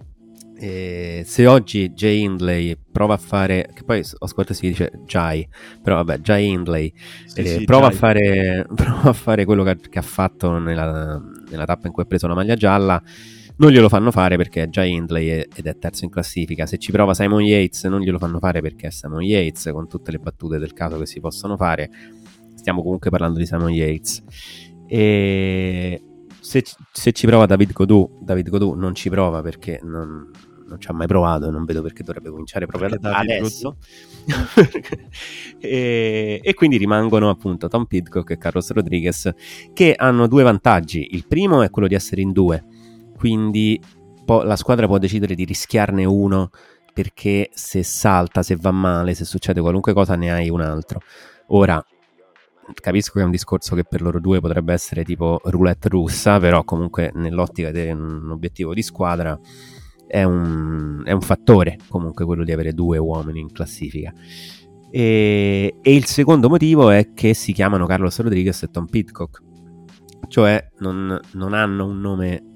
[0.57, 5.46] E se oggi Jay Hindley prova a fare, che poi ho scoperto si dice Jai,
[5.83, 6.92] però vabbè, Jay Hindley
[7.26, 11.20] sì, eh, sì, prova, a fare, prova, a fare, quello che, che ha fatto nella,
[11.50, 13.02] nella, tappa in cui ha preso la maglia gialla,
[13.57, 16.66] non glielo fanno fare perché è Jai Hindley ed è terzo in classifica.
[16.66, 20.12] Se ci prova Simon Yates, non glielo fanno fare perché è Simon Yates, con tutte
[20.12, 21.90] le battute del caso che si possono fare.
[22.54, 24.22] Stiamo comunque parlando di Simon Yates.
[24.87, 26.00] E
[26.44, 30.30] se, se, ci prova David Godou, David Godou non ci prova perché non,
[30.66, 33.78] non ci ha mai provato non vedo perché dovrebbe cominciare proprio perché adesso.
[35.59, 39.33] e, e, quindi rimangono appunto Tom Pidcock e Carlos Rodriguez
[39.72, 41.09] che hanno due vantaggi.
[41.12, 42.62] Il primo è quello di essere in due,
[43.16, 43.80] quindi
[44.26, 46.50] po- la squadra può decidere di rischiarne uno
[46.92, 51.00] perché se salta, se va male, se succede qualunque cosa ne hai un altro.
[51.48, 51.83] Ora,
[52.74, 56.64] capisco che è un discorso che per loro due potrebbe essere tipo roulette russa, però
[56.64, 59.38] comunque nell'ottica di un obiettivo di squadra
[60.07, 64.12] è un, è un fattore comunque quello di avere due uomini in classifica.
[64.90, 69.42] E, e, il secondo motivo è che si chiamano Carlos Rodriguez e Tom Pitcock,
[70.29, 72.55] cioè non, non hanno un nome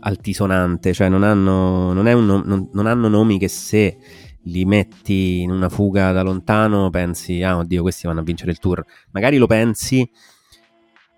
[0.00, 3.96] altisonante, cioè non hanno, non, non, non hanno nomi che se
[4.44, 8.58] li metti in una fuga da lontano, pensi, ah oddio, questi vanno a vincere il
[8.58, 8.84] tour.
[9.10, 10.08] Magari lo pensi,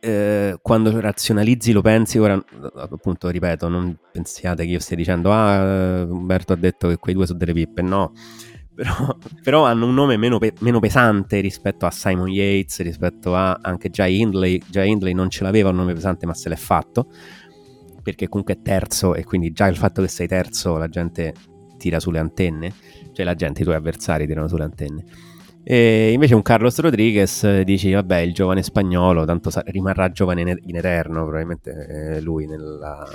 [0.00, 2.42] eh, quando razionalizzi lo pensi, ora
[2.76, 7.26] appunto ripeto, non pensiate che io stia dicendo, ah Umberto ha detto che quei due
[7.26, 8.12] sono delle pippe, no.
[8.80, 13.58] Però, però hanno un nome meno, pe- meno, pesante rispetto a Simon Yates, rispetto a
[13.60, 14.58] anche Jai Hindley.
[14.68, 17.08] Jai Hindley non ce l'aveva un nome pesante, ma se l'è fatto
[18.02, 21.34] perché comunque è terzo e quindi già il fatto che sei terzo la gente
[21.80, 22.72] tira sulle antenne,
[23.12, 25.04] cioè la gente, i tuoi avversari tirano sulle antenne.
[25.62, 30.76] E invece un Carlos Rodriguez dici, vabbè, il giovane spagnolo, tanto sa- rimarrà giovane in,
[30.76, 33.06] eterno, probabilmente eh, lui nella,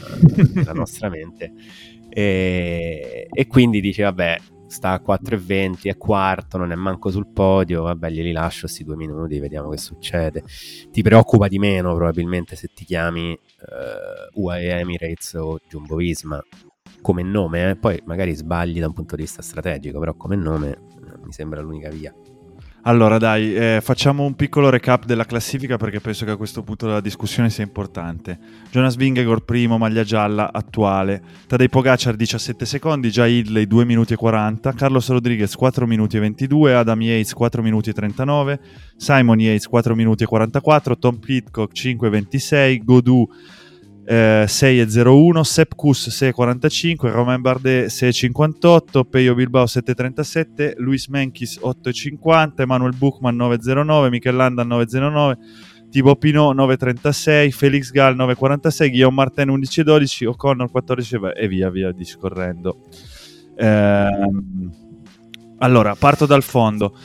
[0.53, 1.53] nella nostra mente.
[2.09, 7.83] E, e, quindi dici, vabbè, sta a 4,20, è quarto, non è manco sul podio,
[7.83, 10.43] vabbè, glieli lascio questi due minuti, vediamo che succede.
[10.91, 16.41] Ti preoccupa di meno probabilmente se ti chiami uh, UAE Emirates o Jumbo Visma
[17.05, 17.75] come nome, eh?
[17.75, 20.77] poi magari sbagli da un punto di vista strategico, però come nome eh,
[21.23, 22.11] mi sembra l'unica via.
[22.81, 26.87] Allora dai, eh, facciamo un piccolo recap della classifica perché penso che a questo punto
[26.87, 28.39] della discussione sia importante.
[28.71, 31.21] Jonas Vingegaard primo, maglia gialla, attuale.
[31.45, 36.21] Tadej Pogacar 17 secondi, Già Hidley 2 minuti e 40, Carlos Rodriguez 4 minuti e
[36.21, 38.59] 22, Adam Yates 4 minuti e 39,
[38.97, 43.29] Simon Yates 4 minuti e 44, Tom Pitcock 5 e 26, Godou
[44.05, 53.35] eh, 6,01, Sepkus 6,45, Romain Bardet 6,58, Peio Bilbao 7,37, Luis Menkis 8,50, Emanuel Buchmann
[53.35, 55.37] 9,09, Michelanda 9,09,
[55.89, 62.81] Thibaut Pinot 9,36, Felix Gall 9,46, Guillaume Martin 11,12, O'Connor 14 e via via discorrendo.
[63.55, 64.09] Eh,
[65.57, 66.95] allora, parto dal fondo.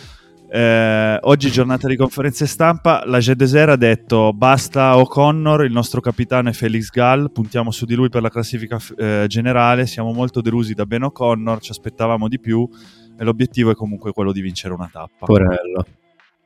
[0.52, 6.48] Eh, oggi giornata di conferenze stampa, la GDSR ha detto basta O'Connor, il nostro capitano
[6.48, 10.74] è Felix Gall, puntiamo su di lui per la classifica eh, generale, siamo molto delusi
[10.74, 12.68] da Ben O'Connor, ci aspettavamo di più
[13.16, 15.26] e l'obiettivo è comunque quello di vincere una tappa.
[15.26, 15.86] Porello,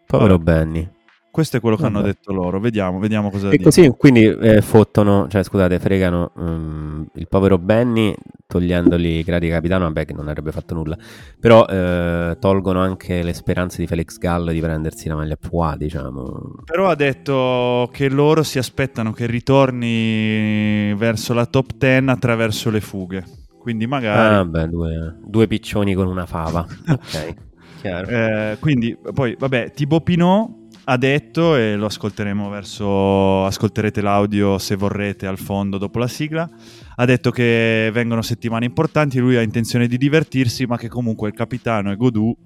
[0.04, 0.86] povero Benny.
[1.34, 1.96] Questo è quello che Vabbè.
[1.96, 2.60] hanno detto loro.
[2.60, 8.14] Vediamo, vediamo cosa E così quindi eh, fottono, cioè scusate, fregano um, il povero Benny
[8.46, 9.82] togliendogli i gradi capitano.
[9.86, 10.96] Vabbè, che non avrebbe fatto nulla.
[11.40, 16.62] Però eh, tolgono anche le speranze di Felix Gallo di prendersi la maglia Pua, diciamo.
[16.66, 22.80] Però ha detto che loro si aspettano che ritorni verso la top 10 attraverso le
[22.80, 23.24] fughe.
[23.58, 24.36] Quindi magari.
[24.36, 26.64] Ah, beh, due, due piccioni con una fava.
[26.88, 27.34] ok.
[27.80, 28.06] Chiaro.
[28.06, 34.76] Eh, quindi, poi, vabbè, Thibaut Pinot ha detto, e lo ascolteremo verso, ascolterete l'audio se
[34.76, 36.48] vorrete al fondo dopo la sigla,
[36.96, 41.34] ha detto che vengono settimane importanti, lui ha intenzione di divertirsi, ma che comunque il
[41.34, 42.36] capitano e Godù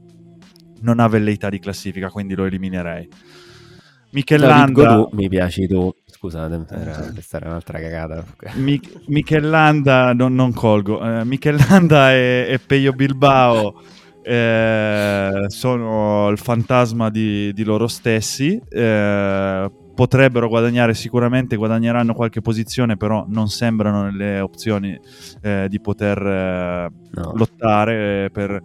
[0.80, 3.08] non ha velleità di classifica, quindi lo eliminerei.
[4.10, 4.94] Michelanda...
[4.94, 5.92] Godù, mi piaci tu.
[6.06, 8.24] Scusate, era, questa era un'altra cagata.
[8.54, 13.82] Mich- Michelanda, non, non colgo, uh, Michelanda e, e Peio Bilbao
[14.22, 18.60] eh, sono il fantasma di, di loro stessi.
[18.68, 24.96] Eh, potrebbero guadagnare sicuramente, guadagneranno qualche posizione, però non sembrano nelle opzioni
[25.42, 27.32] eh, di poter eh, no.
[27.34, 28.62] lottare per...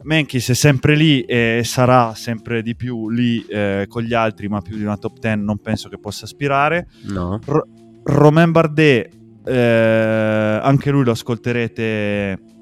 [0.00, 4.60] Menkis è sempre lì e sarà sempre di più lì eh, con gli altri, ma
[4.60, 6.88] più di una top 10 non penso che possa aspirare.
[7.02, 7.38] No.
[7.44, 7.62] R-
[8.04, 9.12] Romain Bardet,
[9.44, 12.57] eh, anche lui lo ascolterete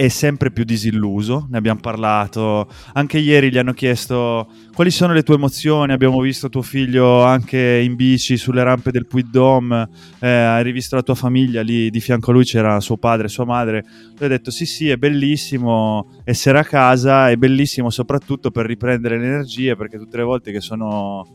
[0.00, 5.22] è sempre più disilluso, ne abbiamo parlato, anche ieri gli hanno chiesto quali sono le
[5.22, 9.86] tue emozioni, abbiamo visto tuo figlio anche in bici sulle rampe del Puy Dôme,
[10.20, 13.28] eh, hai rivisto la tua famiglia, lì di fianco a lui c'era suo padre e
[13.28, 13.84] sua madre,
[14.16, 19.18] lui ha detto sì sì è bellissimo essere a casa, è bellissimo soprattutto per riprendere
[19.18, 21.26] le energie perché tutte le volte che sono...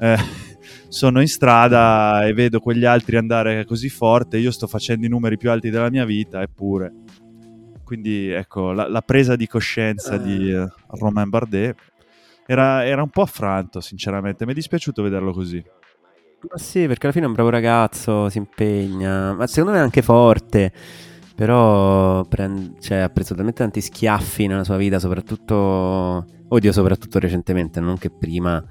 [0.00, 0.16] Eh,
[0.88, 5.36] sono in strada e vedo quegli altri andare così forte, io sto facendo i numeri
[5.36, 6.92] più alti della mia vita, eppure
[7.88, 10.20] quindi ecco, la, la presa di coscienza eh.
[10.20, 11.74] di uh, Romain Bardet
[12.44, 14.44] era, era, un po' affranto, sinceramente.
[14.44, 15.64] Mi è dispiaciuto vederlo così.
[16.50, 19.82] Ma sì, perché alla fine è un bravo ragazzo, si impegna, ma secondo me è
[19.82, 20.70] anche forte.
[21.34, 27.80] Però prend- cioè, ha preso talmente tanti schiaffi nella sua vita, soprattutto, odio soprattutto recentemente,
[27.80, 28.62] non che prima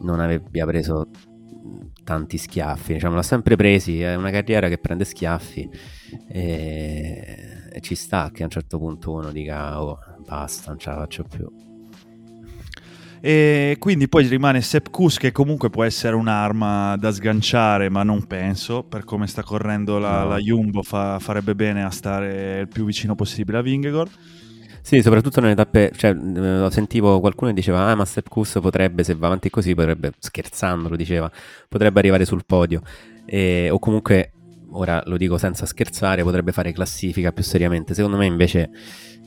[0.00, 1.08] non abbia preso
[2.04, 5.70] tanti schiaffi, diciamo, l'ha sempre presi, è una carriera che prende schiaffi
[6.28, 10.90] e e ci sta che a un certo punto uno dica oh basta non ce
[10.90, 11.64] la faccio più
[13.20, 18.24] e quindi poi rimane Sepp Kuss che comunque può essere un'arma da sganciare ma non
[18.26, 18.84] penso.
[18.84, 20.28] Per come sta correndo la, no.
[20.28, 24.10] la Jumbo fa, farebbe bene a stare il più vicino possibile a Vingegaard.
[24.80, 29.02] Sì, soprattutto nelle tappe, cioè, eh, sentivo qualcuno che diceva, ah, ma Sepp Kuss potrebbe,
[29.02, 31.28] se va avanti così, potrebbe, scherzando lo diceva,
[31.68, 32.82] potrebbe arrivare sul podio,
[33.24, 34.30] e, o comunque
[34.70, 37.94] ora lo dico senza scherzare, potrebbe fare classifica più seriamente.
[37.94, 38.70] Secondo me invece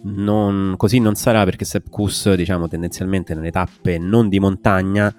[0.03, 5.13] non, così non sarà perché Sepp Kuss, diciamo, tendenzialmente nelle tappe non di montagna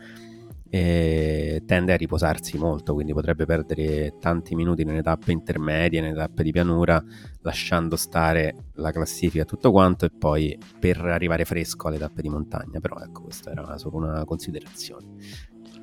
[0.72, 6.44] eh, tende a riposarsi molto, quindi potrebbe perdere tanti minuti nelle tappe intermedie, nelle tappe
[6.44, 7.02] di pianura,
[7.42, 12.78] lasciando stare la classifica tutto quanto e poi per arrivare fresco alle tappe di montagna.
[12.78, 15.06] Però ecco, questa era solo una considerazione.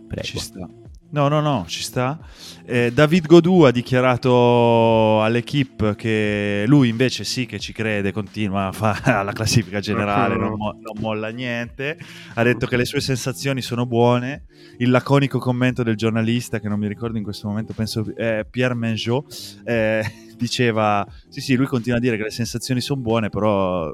[0.08, 0.24] Prego.
[0.24, 0.68] Ci sta.
[1.10, 2.20] No, no, no, ci sta.
[2.66, 8.72] Eh, David Godou ha dichiarato all'equipe che lui invece sì che ci crede, continua a
[8.74, 11.98] fare la classifica generale, non, mo- non, molla niente.
[12.34, 14.44] Ha detto che le sue sensazioni sono buone.
[14.80, 18.76] Il laconico commento del giornalista, che non mi ricordo in questo momento, penso eh, Pierre
[18.76, 20.04] Menjot, eh,
[20.36, 23.94] diceva sì sì, lui continua a dire che le sensazioni sono buone, però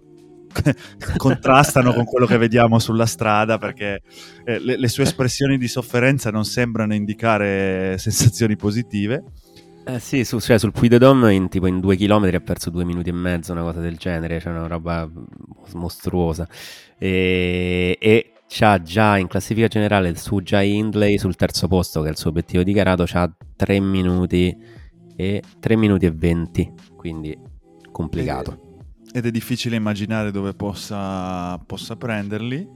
[1.17, 4.01] contrastano con quello che vediamo sulla strada perché
[4.45, 9.23] eh, le, le, sue espressioni di sofferenza non sembrano indicare sensazioni positive.
[9.85, 12.69] Eh sì, su, cioè, sul Puy de Dôme in, tipo in due chilometri ha perso
[12.69, 15.09] due minuti e mezzo, una cosa del genere, cioè una roba
[15.73, 16.47] mostruosa.
[16.97, 22.11] E, e c'ha già in classifica generale su Jai Hindley sul terzo posto, che è
[22.11, 24.55] il suo obiettivo dichiarato, c'ha 3 minuti
[25.15, 27.37] e 3 minuti e 20, quindi
[27.91, 28.62] complicato.
[29.14, 32.68] Ed è difficile immaginare dove possa, possa prenderli.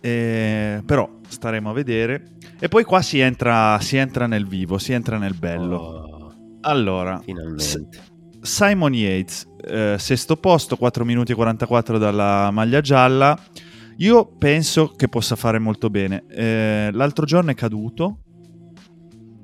[0.00, 2.36] Eh, però staremo a vedere.
[2.58, 5.76] E poi qua si entra, si entra nel vivo, si entra nel bello.
[5.76, 8.08] Oh, allora, finalmente.
[8.42, 13.38] Simon Yates, eh, sesto posto, 4 minuti e 44 dalla maglia gialla.
[13.98, 16.24] Io penso che possa fare molto bene.
[16.28, 18.20] Eh, l'altro giorno è caduto,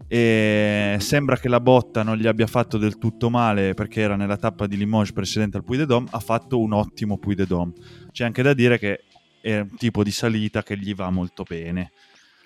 [0.08, 4.36] e sembra che la botta non gli abbia fatto del tutto male perché era nella
[4.36, 7.72] tappa di Limoges precedente al Puy de Dôme, ha fatto un ottimo Puy de Dôme.
[8.12, 9.04] C'è anche da dire che
[9.40, 11.92] è un tipo di salita che gli va molto bene.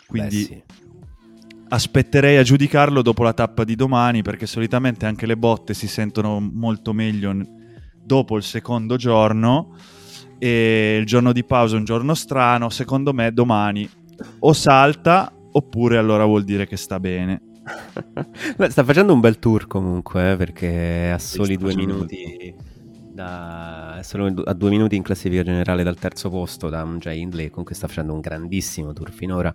[0.06, 0.62] Quindi Beh, sì.
[1.68, 6.40] aspetterei a giudicarlo dopo la tappa di domani perché solitamente anche le botte si sentono
[6.40, 7.34] molto meglio
[8.02, 9.76] dopo il secondo giorno
[10.38, 13.88] e il giorno di pausa è un giorno strano, secondo me domani
[14.40, 17.42] o salta oppure allora vuol dire che sta bene.
[18.56, 22.54] Beh, sta facendo un bel tour comunque, eh, perché ha soli due minuti.
[23.12, 27.48] Da, è solo a due minuti in classifica generale dal terzo posto da Jay Hindley.
[27.48, 29.54] Comunque sta facendo un grandissimo tour finora.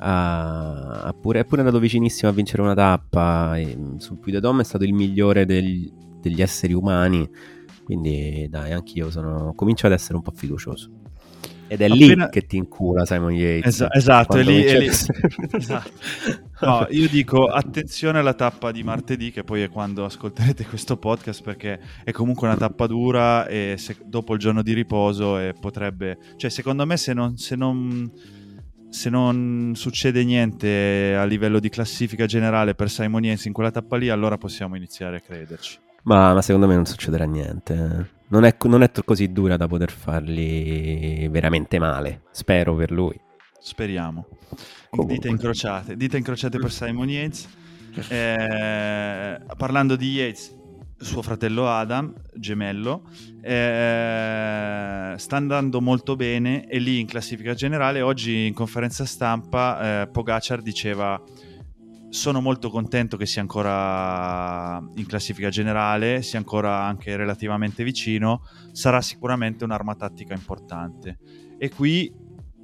[0.00, 3.56] Ha pure, è pure andato vicinissimo a vincere una tappa.
[3.96, 7.28] sul Puy de Dôme è stato il migliore degli, degli esseri umani.
[7.84, 10.90] Quindi, dai, anch'io sono, comincio ad essere un po' fiducioso.
[11.68, 12.24] Ed è Appena...
[12.24, 13.74] lì che ti incula Simon Yates.
[13.74, 14.86] Esa- esatto, è lì, è lì.
[15.52, 15.90] esatto.
[16.60, 21.42] No, io dico attenzione alla tappa di martedì, che poi è quando ascolterete questo podcast,
[21.42, 26.18] perché è comunque una tappa dura e se, dopo il giorno di riposo e potrebbe...
[26.36, 28.10] Cioè, secondo me se non, se non,
[28.88, 33.96] se non succede niente a livello di classifica generale per Simon Yates in quella tappa
[33.96, 35.78] lì, allora possiamo iniziare a crederci.
[36.04, 38.16] Ma, ma secondo me non succederà niente.
[38.30, 42.22] Non è, non è così dura da poter fargli veramente male.
[42.30, 43.18] Spero per lui.
[43.60, 44.26] Speriamo.
[44.90, 45.14] Comunque.
[45.14, 45.96] Dite incrociate.
[45.96, 47.48] Dite incrociate per Simon Yates.
[48.08, 50.54] Eh, parlando di Yates,
[50.98, 53.02] suo fratello Adam, gemello,
[53.40, 60.08] eh, sta andando molto bene e lì in classifica generale oggi in conferenza stampa eh,
[60.08, 61.20] Pogacar diceva
[62.10, 68.42] sono molto contento che sia ancora in classifica generale, sia ancora anche relativamente vicino,
[68.72, 71.18] sarà sicuramente un'arma tattica importante.
[71.58, 72.10] E qui,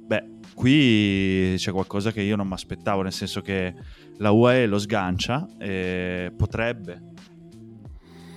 [0.07, 3.73] beh, qui c'è qualcosa che io non mi aspettavo, nel senso che
[4.17, 7.01] la UAE lo sgancia, e potrebbe,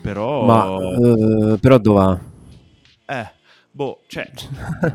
[0.02, 0.44] però...
[0.44, 2.20] Ma, uh, però dove
[3.06, 3.30] Eh,
[3.70, 4.30] boh, cioè,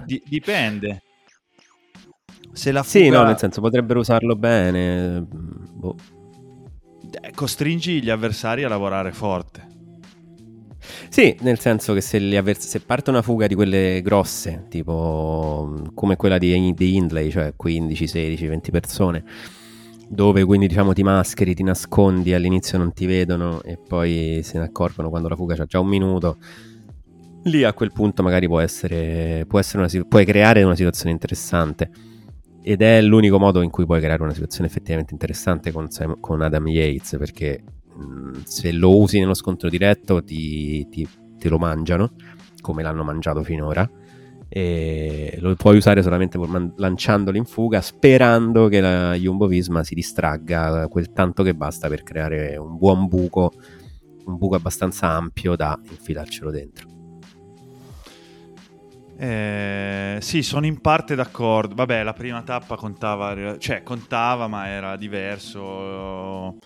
[0.06, 1.04] di- dipende.
[2.54, 3.04] Se la fuga...
[3.04, 5.26] Sì, no, nel senso potrebbero usarlo bene.
[5.28, 5.96] Boh.
[7.22, 9.72] Eh, costringi gli avversari a lavorare forte.
[11.10, 16.16] Sì, nel senso che se, avvers- se, parte una fuga di quelle grosse, tipo come
[16.16, 19.24] quella di, di Hindley, cioè 15, 16, 20 persone,
[20.08, 24.66] dove quindi diciamo ti mascheri, ti nascondi, all'inizio non ti vedono e poi se ne
[24.66, 26.38] accorgono quando la fuga c'ha già un minuto,
[27.44, 32.12] lì a quel punto magari può essere, può essere una, puoi creare una situazione interessante
[32.64, 35.90] ed è l'unico modo in cui puoi creare una situazione effettivamente interessante con,
[36.22, 37.62] con Adam Yates perché
[37.94, 41.08] mh, se lo usi nello scontro diretto ti, ti,
[41.38, 42.14] te lo mangiano
[42.62, 43.88] come l'hanno mangiato finora
[44.48, 46.40] e lo puoi usare solamente
[46.78, 52.04] lanciandolo in fuga sperando che la Jumbo Visma si distragga quel tanto che basta per
[52.04, 53.52] creare un buon buco
[54.26, 56.93] un buco abbastanza ampio da infilarcelo dentro
[59.24, 61.76] eh, sì, sono in parte d'accordo.
[61.76, 66.58] Vabbè, la prima tappa contava, cioè contava, ma era diverso.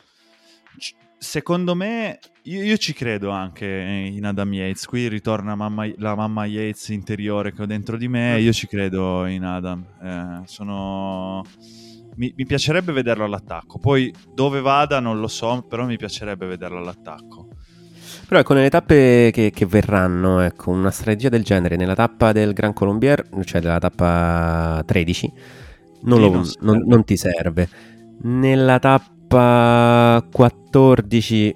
[1.20, 4.88] secondo me, io, io, ci credo anche in Adam Yates.
[4.88, 8.39] Qui ritorna mamma, la mamma Yates interiore che ho dentro di me.
[8.39, 9.86] Io ci credo in Adam.
[10.01, 11.43] Eh, sono...
[12.16, 13.78] mi, mi, piacerebbe vederlo all'attacco.
[13.78, 17.46] Poi dove vada non lo so, però mi piacerebbe vederlo all'attacco.
[18.28, 22.53] Però ecco, nelle tappe che, che verranno, ecco, una strategia del genere, nella tappa del
[22.53, 25.34] Gran Colombier, cioè della tappa 13,
[26.01, 27.69] non, lo, non, non, non ti serve.
[28.21, 31.55] Nella tappa tappa 14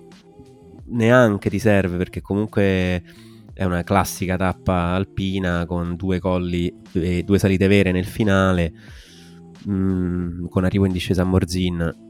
[0.88, 3.02] neanche ti serve perché comunque
[3.54, 8.74] è una classica tappa alpina con due colli e due salite vere nel finale
[9.66, 12.10] mh, mm, con arrivo in discesa a Morzin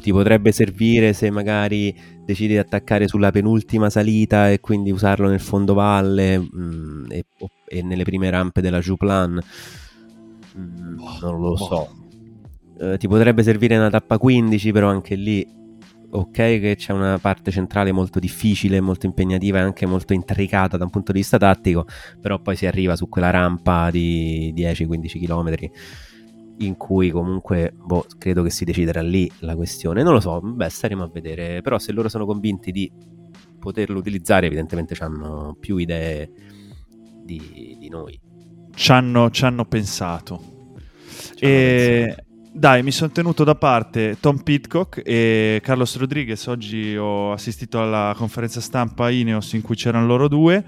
[0.00, 1.94] ti potrebbe servire se magari
[2.24, 7.24] decidi di attaccare sulla penultima salita e quindi usarlo nel fondovalle mh, mm, e,
[7.66, 9.40] e, nelle prime rampe della Juplan?
[10.58, 11.94] Mm, non lo so.
[12.80, 15.46] Eh, ti potrebbe servire una tappa 15, però anche lì
[16.12, 20.84] ok che c'è una parte centrale molto difficile, molto impegnativa e anche molto intricata da
[20.84, 21.86] un punto di vista tattico,
[22.20, 25.70] però poi si arriva su quella rampa di 10-15 km
[26.60, 30.02] in cui comunque boh, credo che si deciderà lì la questione.
[30.02, 32.90] Non lo so, beh, staremo a vedere, però se loro sono convinti di
[33.58, 36.30] poterlo utilizzare, evidentemente hanno più idee
[37.22, 38.18] di, di noi.
[38.74, 39.30] Ci hanno,
[39.68, 40.40] pensato.
[41.38, 42.04] E...
[42.06, 42.28] Pensato.
[42.52, 46.44] Dai, mi sono tenuto da parte Tom Pitcock e Carlos Rodriguez.
[46.46, 50.64] Oggi ho assistito alla conferenza stampa Ineos in cui c'erano loro due.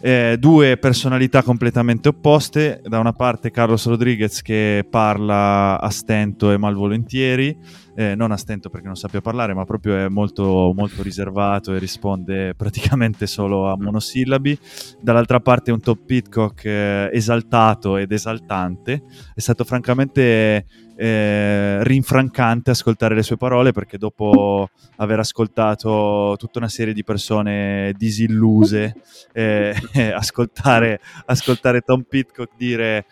[0.00, 2.80] Eh, due personalità completamente opposte.
[2.84, 7.56] Da una parte Carlos Rodriguez che parla a stento e malvolentieri,
[7.96, 11.78] eh, non a stento perché non sappia parlare, ma proprio è molto, molto riservato e
[11.78, 14.58] risponde praticamente solo a monosillabi.
[15.00, 19.02] Dall'altra parte un Tom Pitcock eh, esaltato ed esaltante.
[19.34, 20.64] È stato francamente
[21.00, 27.94] eh, rinfrancante ascoltare le sue parole perché dopo aver ascoltato tutta una serie di persone
[27.96, 28.96] disilluse,
[29.32, 29.72] eh,
[30.12, 33.06] ascoltare, ascoltare Tom Pitcock dire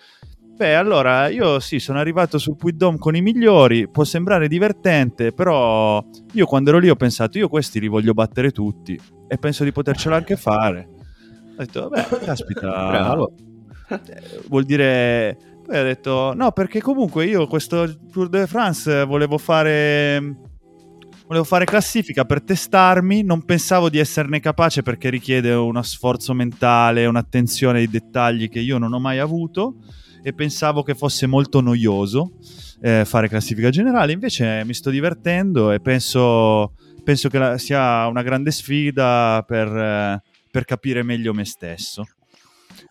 [0.56, 5.30] Beh, allora io sì, sono arrivato sul Puy Dome con i migliori, può sembrare divertente,
[5.30, 9.64] però io quando ero lì ho pensato, io questi li voglio battere tutti e penso
[9.64, 10.88] di potercelo anche fare.
[11.52, 13.32] Ho detto, beh, caspita, Bravo.
[13.88, 19.38] Eh, vuol dire poi ha detto: No, perché comunque io questo Tour de France volevo
[19.38, 20.44] fare.
[21.26, 27.04] Volevo fare classifica per testarmi, non pensavo di esserne capace perché richiede uno sforzo mentale,
[27.04, 29.78] un'attenzione ai dettagli che io non ho mai avuto
[30.22, 32.34] e pensavo che fosse molto noioso
[32.80, 38.22] eh, fare classifica generale, invece mi sto divertendo e penso, penso che la, sia una
[38.22, 42.04] grande sfida per, eh, per capire meglio me stesso.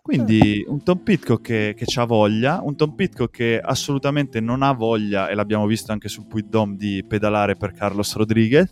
[0.06, 4.72] Quindi un Tom Pitcock che, che ha voglia, un Tom Pitcock che assolutamente non ha
[4.72, 8.72] voglia, e l'abbiamo visto anche sul Puy Dom, di pedalare per Carlos Rodriguez,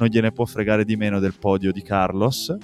[0.00, 2.56] non gliene può fregare di meno del podio di Carlos.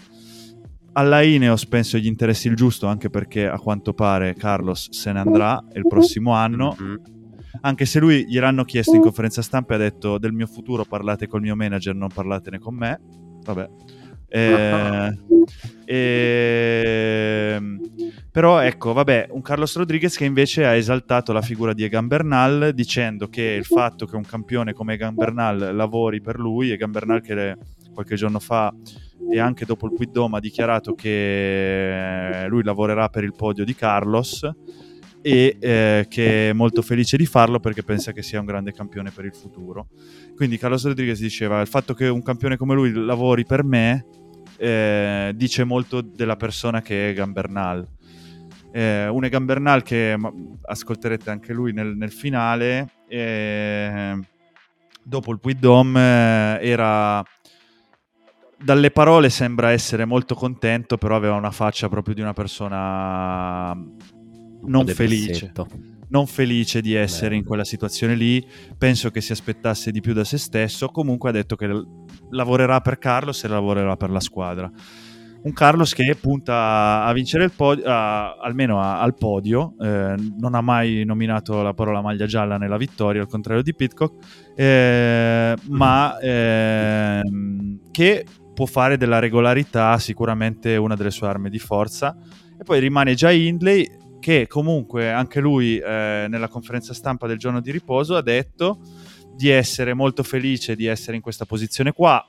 [0.95, 5.21] Alla Ineos penso gli interessi il giusto, anche perché a quanto pare Carlos se ne
[5.21, 6.77] andrà il prossimo anno.
[6.83, 6.95] Mm-hmm.
[7.61, 11.29] Anche se lui gliel'hanno chiesto in conferenza stampa e ha detto del mio futuro parlate
[11.29, 13.01] col mio manager, non parlatene con me.
[13.45, 13.69] Vabbè,
[14.31, 15.19] eh,
[15.85, 17.61] eh,
[18.31, 22.71] però ecco, vabbè, un Carlos Rodriguez che invece ha esaltato la figura di Egan Bernal
[22.73, 27.21] dicendo che il fatto che un campione come Egan Bernal lavori per lui, Egan Bernal
[27.21, 27.57] che
[27.93, 28.73] qualche giorno fa
[29.33, 33.75] e anche dopo il Quid Dome ha dichiarato che lui lavorerà per il podio di
[33.75, 34.49] Carlos
[35.23, 39.11] e eh, che è molto felice di farlo perché pensa che sia un grande campione
[39.11, 39.89] per il futuro.
[40.37, 44.07] Quindi Carlos Rodriguez diceva il fatto che un campione come lui lavori per me
[44.61, 47.87] eh, dice molto della persona che è Gambernal.
[48.73, 50.31] Eh, un Egan Bernal che ma,
[50.63, 54.19] ascolterete anche lui nel, nel finale, eh,
[55.03, 57.25] dopo il Puy Dome, eh, era
[58.63, 64.87] dalle parole sembra essere molto contento, però aveva una faccia proprio di una persona non
[64.89, 65.53] felice.
[66.11, 67.37] Non felice di essere Beh.
[67.37, 68.45] in quella situazione lì,
[68.77, 70.89] penso che si aspettasse di più da se stesso.
[70.89, 71.69] Comunque ha detto che
[72.31, 74.71] lavorerà per Carlos e lavorerà per la squadra.
[75.43, 80.55] Un Carlos che punta a vincere il podio, a, almeno a, al podio, eh, non
[80.55, 86.19] ha mai nominato la parola maglia gialla nella vittoria, al contrario di Pitcock, eh, ma
[86.19, 87.23] eh,
[87.91, 92.15] che può fare della regolarità sicuramente una delle sue armi di forza.
[92.61, 93.89] E poi rimane già Hindley,
[94.21, 98.79] che comunque anche lui eh, nella conferenza stampa del giorno di riposo ha detto
[99.35, 102.25] di essere molto felice di essere in questa posizione qua,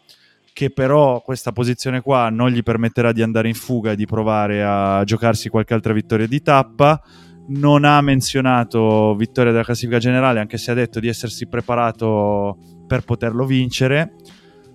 [0.53, 4.63] che però questa posizione qua non gli permetterà di andare in fuga e di provare
[4.63, 7.01] a giocarsi qualche altra vittoria di tappa.
[7.47, 13.01] Non ha menzionato vittoria della classifica generale, anche se ha detto di essersi preparato per
[13.01, 14.13] poterlo vincere.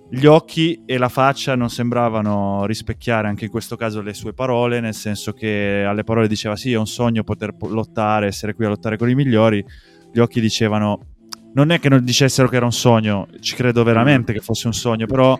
[0.09, 4.79] Gli occhi e la faccia non sembravano rispecchiare anche in questo caso le sue parole,
[4.79, 8.69] nel senso che alle parole diceva sì, è un sogno poter lottare, essere qui a
[8.69, 9.63] lottare con i migliori,
[10.11, 11.15] gli occhi dicevano
[11.53, 14.73] non è che non dicessero che era un sogno, ci credo veramente che fosse un
[14.73, 15.37] sogno, però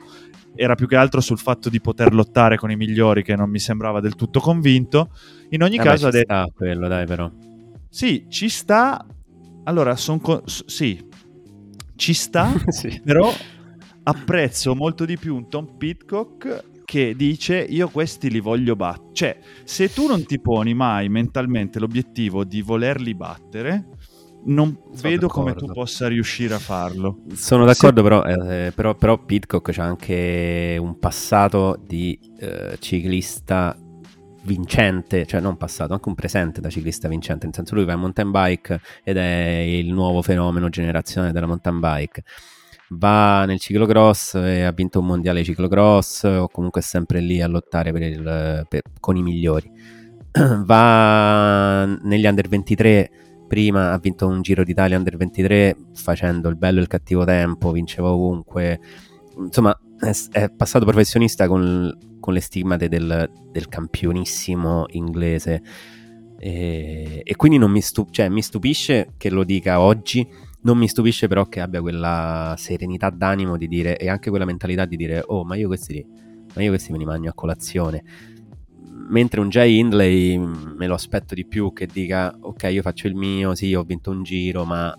[0.55, 3.59] era più che altro sul fatto di poter lottare con i migliori che non mi
[3.59, 5.11] sembrava del tutto convinto.
[5.49, 6.34] In ogni eh caso ha detto...
[6.34, 7.30] Sta quello, dai però.
[7.88, 9.05] Sì, ci sta.
[9.65, 10.20] Allora, sono...
[10.20, 11.05] Co- sì,
[11.95, 12.99] ci sta, sì.
[13.05, 13.32] però
[14.08, 19.14] apprezzo molto di più un Tom Pitcock che dice io questi li voglio battere.
[19.14, 23.89] Cioè, se tu non ti poni mai mentalmente l'obiettivo di volerli battere,
[24.45, 25.28] non Sono vedo d'accordo.
[25.28, 27.24] come tu possa riuscire a farlo.
[27.34, 28.08] Sono d'accordo, se...
[28.08, 33.78] però, eh, però, però Pitcock c'ha anche un passato di eh, ciclista
[34.43, 37.99] vincente, cioè non passato, anche un presente da ciclista vincente, nel senso lui va in
[37.99, 42.24] mountain bike ed è il nuovo fenomeno generazionale della mountain bike.
[42.90, 47.48] Va nel ciclocross e ha vinto un mondiale ciclocross o comunque è sempre lì a
[47.48, 49.70] lottare per il, per, con i migliori.
[50.66, 53.12] Va negli under 23
[53.48, 57.72] prima ha vinto un Giro d'Italia Under 23 facendo il bello e il cattivo tempo,
[57.72, 58.80] vinceva ovunque.
[59.38, 65.64] Insomma, è, è passato professionista con, con le stigmate del, del campionissimo inglese.
[66.40, 70.28] E, e, quindi non mi, stup- cioè, mi stupisce che lo dica oggi,
[70.62, 74.86] non mi stupisce però che abbia quella serenità d'animo di dire e anche quella mentalità
[74.86, 76.05] di dire oh ma io questi,
[76.55, 78.03] ma io questi me li mangio a colazione
[79.10, 83.08] mentre un Jay Hindley mm, me lo aspetto di più che dica ok io faccio
[83.08, 84.95] il mio, sì ho vinto un giro ma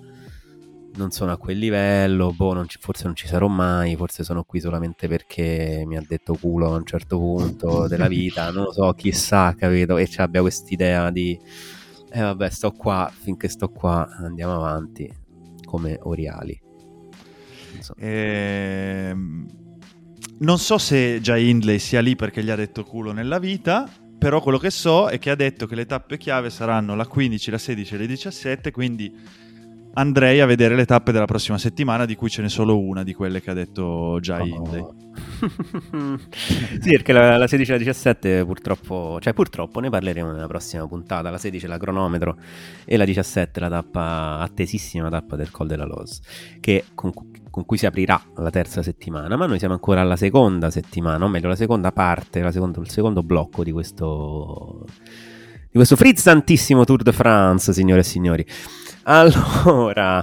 [0.99, 4.43] non sono a quel livello, boh, non ci, forse non ci sarò mai, forse sono
[4.43, 8.73] qui solamente perché mi ha detto culo a un certo punto della vita, non lo
[8.73, 9.97] so, chissà, capito?
[9.97, 11.39] E abbia quest'idea di,
[12.11, 15.09] eh vabbè, sto qua, finché sto qua andiamo avanti,
[15.69, 16.59] come Oriali.
[17.81, 17.95] So.
[17.99, 19.67] Ehm
[20.41, 24.41] non so se già Hindley sia lì perché gli ha detto culo nella vita, però
[24.41, 27.59] quello che so è che ha detto che le tappe chiave saranno la 15, la
[27.59, 29.13] 16 e le 17, quindi
[29.99, 33.13] andrei a vedere le tappe della prossima settimana, di cui ce n'è solo una di
[33.15, 34.95] quelle che ha detto già oh.
[36.81, 40.87] Sì, perché la, la 16 e la 17 purtroppo, cioè purtroppo ne parleremo nella prossima
[40.87, 41.31] puntata.
[41.31, 42.37] La 16 è la cronometro
[42.85, 46.21] e la 17 la tappa, attesissima tappa del Col della Loz,
[46.61, 47.13] che con,
[47.51, 49.37] con, cui si aprirà la terza settimana.
[49.37, 52.91] Ma noi siamo ancora alla seconda settimana, o meglio, la seconda parte, la seconda, il
[52.91, 58.47] secondo blocco di questo, di questo frizzantissimo Tour de France, signore e signori.
[59.11, 60.23] Allora,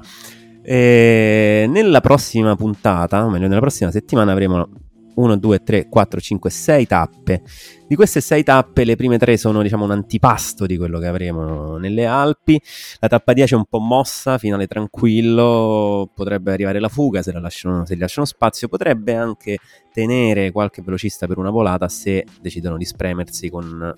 [0.62, 4.70] eh, nella prossima puntata, o meglio, nella prossima settimana avremo
[5.16, 7.42] 1, 2, 3, 4, 5, 6 tappe.
[7.88, 11.78] Di queste 6 tappe, le prime 3 sono diciamo un antipasto di quello che avremo
[11.78, 12.62] nelle Alpi.
[13.00, 17.40] La tappa 10 è un po' mossa, finale tranquillo, potrebbe arrivare la fuga se, la
[17.40, 19.58] lasciano, se gli lasciano spazio, potrebbe anche
[19.92, 23.92] tenere qualche velocista per una volata se decidono di spremersi con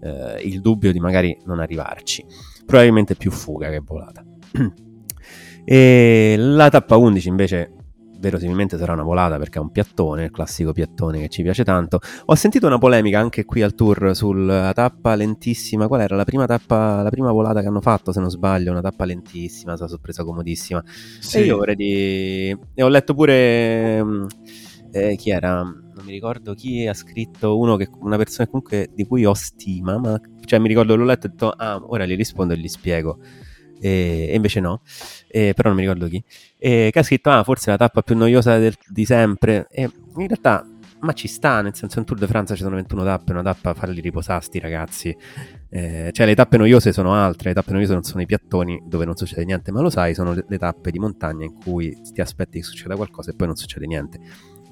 [0.00, 4.24] eh, il dubbio di magari non arrivarci probabilmente più fuga che volata.
[5.64, 7.70] e la tappa 11 invece
[8.18, 12.00] verosimilmente sarà una volata perché è un piattone, il classico piattone che ci piace tanto.
[12.26, 15.86] Ho sentito una polemica anche qui al tour sulla tappa lentissima.
[15.86, 18.80] Qual era la prima tappa, la prima volata che hanno fatto, se non sbaglio, una
[18.80, 20.82] tappa lentissima, una sorpresa comodissima.
[21.20, 21.38] Sì.
[21.38, 22.58] E io vorrei di...
[22.74, 24.02] E ho letto pure...
[24.02, 24.26] Mm,
[24.92, 25.64] eh, chi era?
[25.96, 29.96] Non mi ricordo chi ha scritto uno che, una persona comunque di cui ho stima,
[29.96, 32.68] ma cioè mi ricordo l'ho letto e ho detto, ah, ora gli rispondo e gli
[32.68, 33.18] spiego.
[33.80, 34.82] E, e invece no,
[35.26, 36.22] e, però non mi ricordo chi.
[36.58, 39.68] E, che ha scritto, ah, forse la tappa più noiosa del, di sempre.
[39.70, 40.68] E in realtà,
[41.00, 43.72] ma ci sta, nel senso, in Tour de France ci sono 21 tappe, una tappa
[43.72, 45.16] farli riposare sti ragazzi.
[45.70, 49.06] Eh, cioè, le tappe noiose sono altre, le tappe noiose non sono i piattoni dove
[49.06, 52.20] non succede niente, ma lo sai, sono le, le tappe di montagna in cui ti
[52.20, 54.20] aspetti che succeda qualcosa e poi non succede niente.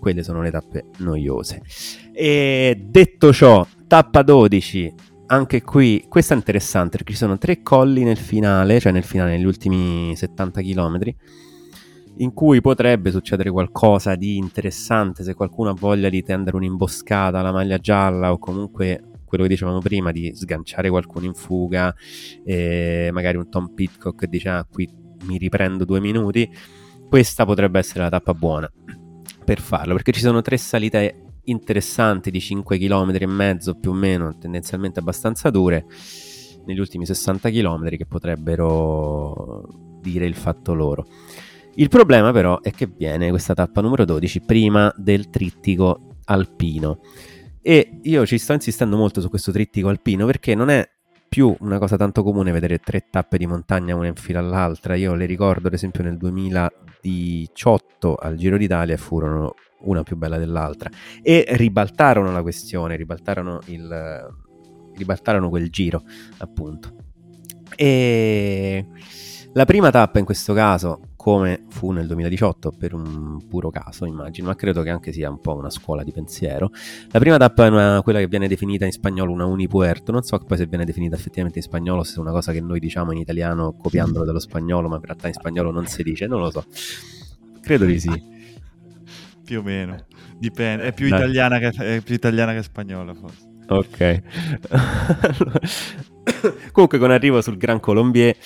[0.05, 1.63] Quelle sono le tappe noiose.
[2.13, 4.95] E detto ciò, tappa 12
[5.29, 9.31] anche qui, questo è interessante perché ci sono tre colli nel finale, cioè nel finale,
[9.31, 10.99] negli ultimi 70 km,
[12.19, 17.51] in cui potrebbe succedere qualcosa di interessante se qualcuno ha voglia di tendere un'imboscata alla
[17.51, 21.95] maglia gialla o comunque quello che dicevamo prima di sganciare qualcuno in fuga,
[22.45, 24.87] e magari un Tom Pitcock dice ah qui
[25.25, 26.47] mi riprendo due minuti,
[27.09, 28.71] questa potrebbe essere la tappa buona
[29.45, 33.95] per farlo perché ci sono tre salite interessanti di 5 km e mezzo più o
[33.95, 35.87] meno, tendenzialmente abbastanza dure,
[36.65, 39.67] negli ultimi 60 km che potrebbero
[40.01, 41.07] dire il fatto loro.
[41.75, 47.01] Il problema però è che viene questa tappa numero 12 prima del trittico alpino
[47.61, 50.89] e io ci sto insistendo molto su questo trittico alpino perché non è
[51.35, 54.95] più una cosa tanto comune vedere tre tappe di montagna una in fila all'altra.
[54.95, 60.89] Io le ricordo ad esempio nel 2018 al Giro d'Italia furono una più bella dell'altra.
[61.23, 64.33] E ribaltarono la questione, ribaltarono, il,
[64.95, 66.05] ribaltarono quel giro,
[66.39, 66.95] appunto.
[67.75, 68.87] E
[69.55, 74.49] la prima tappa in questo caso, come fu nel 2018 per un puro caso, immagino,
[74.49, 76.71] ma credo che anche sia un po' una scuola di pensiero.
[77.13, 80.37] La prima tappa è una, quella che viene definita in spagnolo una unipuerto, non so
[80.41, 83.21] poi se viene definita effettivamente in spagnolo, se è una cosa che noi diciamo in
[83.21, 86.67] italiano copiandolo dallo spagnolo, ma in realtà in spagnolo non si dice, non lo so.
[87.63, 88.11] Credo di sì.
[89.47, 90.05] più o meno,
[90.37, 93.49] dipende, è più, italiana che, è più italiana che spagnola forse.
[93.69, 94.23] Ok.
[96.71, 98.37] Comunque con arrivo sul Gran Colombier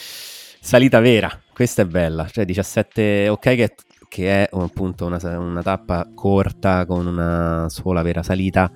[0.68, 3.74] salita vera, questa è bella, cioè 17, ok che,
[4.06, 8.70] che è appunto una, una, tappa corta con una sola vera salita,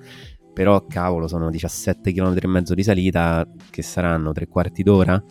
[0.51, 5.23] però cavolo sono 17 km e mezzo di salita che saranno tre quarti d'ora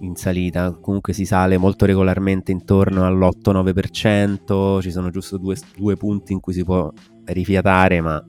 [0.00, 6.32] in salita, comunque si sale molto regolarmente intorno all'8-9%, ci sono giusto due, due punti
[6.32, 6.92] in cui si può
[7.26, 8.20] rifiatare, ma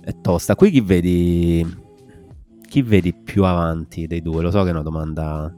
[0.00, 0.54] è tosta.
[0.54, 1.76] Qui chi vedi,
[2.66, 4.40] chi vedi più avanti dei due?
[4.40, 5.54] Lo so che è una domanda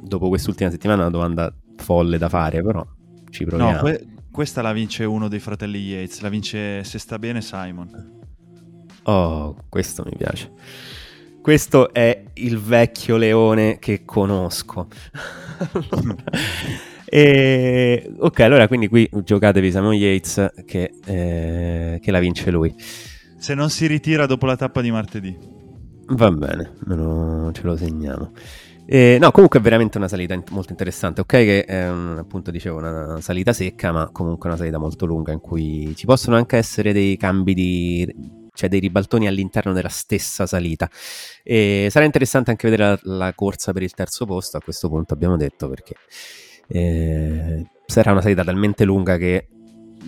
[0.00, 2.84] dopo quest'ultima settimana una domanda folle da fare, però
[3.30, 3.72] ci proviamo.
[3.72, 8.14] No, que- questa la vince uno dei fratelli Yates, la vince se sta bene Simon.
[9.04, 10.52] Oh, questo mi piace.
[11.40, 14.88] Questo è il vecchio leone che conosco.
[17.06, 22.74] e, ok, allora quindi qui giocatevi Simon Yates che, eh, che la vince lui.
[23.38, 25.38] Se non si ritira dopo la tappa di martedì.
[26.08, 28.32] Va bene, lo, ce lo segniamo.
[28.88, 31.20] Eh, no, comunque è veramente una salita molto interessante.
[31.20, 35.32] Ok, che è un, appunto dicevo una salita secca, ma comunque una salita molto lunga
[35.32, 38.14] in cui ci possono anche essere dei cambi di.
[38.54, 40.88] cioè dei ribaltoni all'interno della stessa salita.
[41.42, 44.56] E sarà interessante anche vedere la, la corsa per il terzo posto.
[44.56, 45.94] A questo punto abbiamo detto perché
[46.68, 49.48] eh, sarà una salita talmente lunga che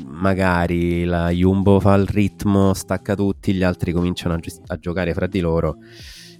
[0.06, 5.12] magari la Jumbo fa il ritmo, stacca tutti, gli altri cominciano a, gi- a giocare
[5.14, 5.78] fra di loro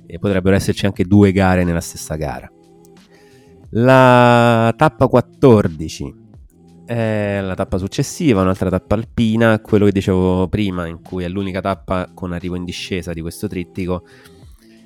[0.08, 2.50] e potrebbero esserci anche due gare nella stessa gara.
[3.72, 6.26] La tappa 14
[6.86, 11.60] è la tappa successiva, un'altra tappa alpina, quello che dicevo prima, in cui è l'unica
[11.60, 14.04] tappa con arrivo in discesa di questo trittico.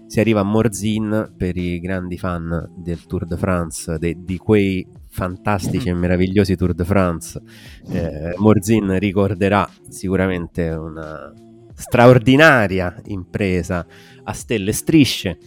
[0.09, 4.85] Si arriva a Morzin per i grandi fan del Tour de France, de, di quei
[5.09, 7.41] fantastici e meravigliosi Tour de France.
[7.89, 11.33] Eh, Morzin ricorderà sicuramente una
[11.75, 13.87] straordinaria impresa
[14.25, 15.39] a stelle e strisce.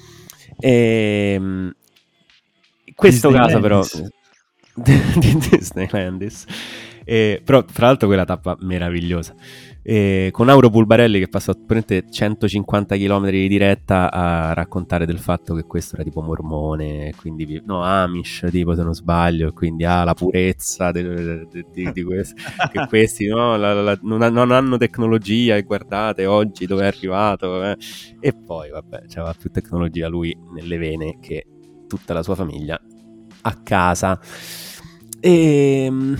[0.59, 1.75] E, ehm,
[2.85, 3.83] in questo caso però
[4.75, 6.45] di Disneylandis
[7.03, 9.35] e, però fra l'altro quella tappa meravigliosa
[9.87, 15.65] e, con Auro Pulbarelli che passa 150 km di diretta a raccontare del fatto che
[15.65, 20.15] questo era tipo mormone quindi no Amish tipo se non sbaglio quindi ha ah, la
[20.15, 22.33] purezza de, de, de, di questo
[22.71, 27.63] che questi no, la, la, non, non, hanno tecnologia e guardate oggi dove è arrivato
[27.63, 27.77] eh.
[28.19, 31.45] e poi vabbè c'aveva più tecnologia lui nelle vene che
[31.87, 32.81] tutta la sua famiglia
[33.41, 34.19] a casa
[35.19, 36.17] e ehm,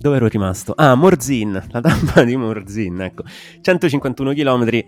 [0.00, 0.72] dove ero rimasto?
[0.74, 3.22] Ah, Morzin, la tappa di Morzin, ecco.
[3.60, 4.82] 151 km,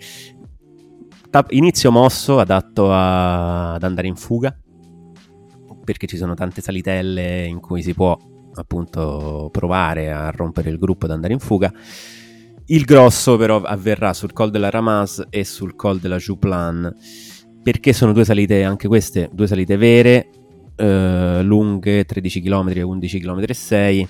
[1.51, 4.57] inizio mosso, adatto a- ad andare in fuga,
[5.85, 8.17] perché ci sono tante salitelle in cui si può
[8.55, 11.73] appunto provare a rompere il gruppo ad andare in fuga.
[12.67, 16.91] Il grosso però avverrà sul col della Ramaz e sul col della Jouplan,
[17.63, 20.29] perché sono due salite, anche queste, due salite vere,
[20.77, 24.09] eh, lunghe, 13 km, 11 km e 6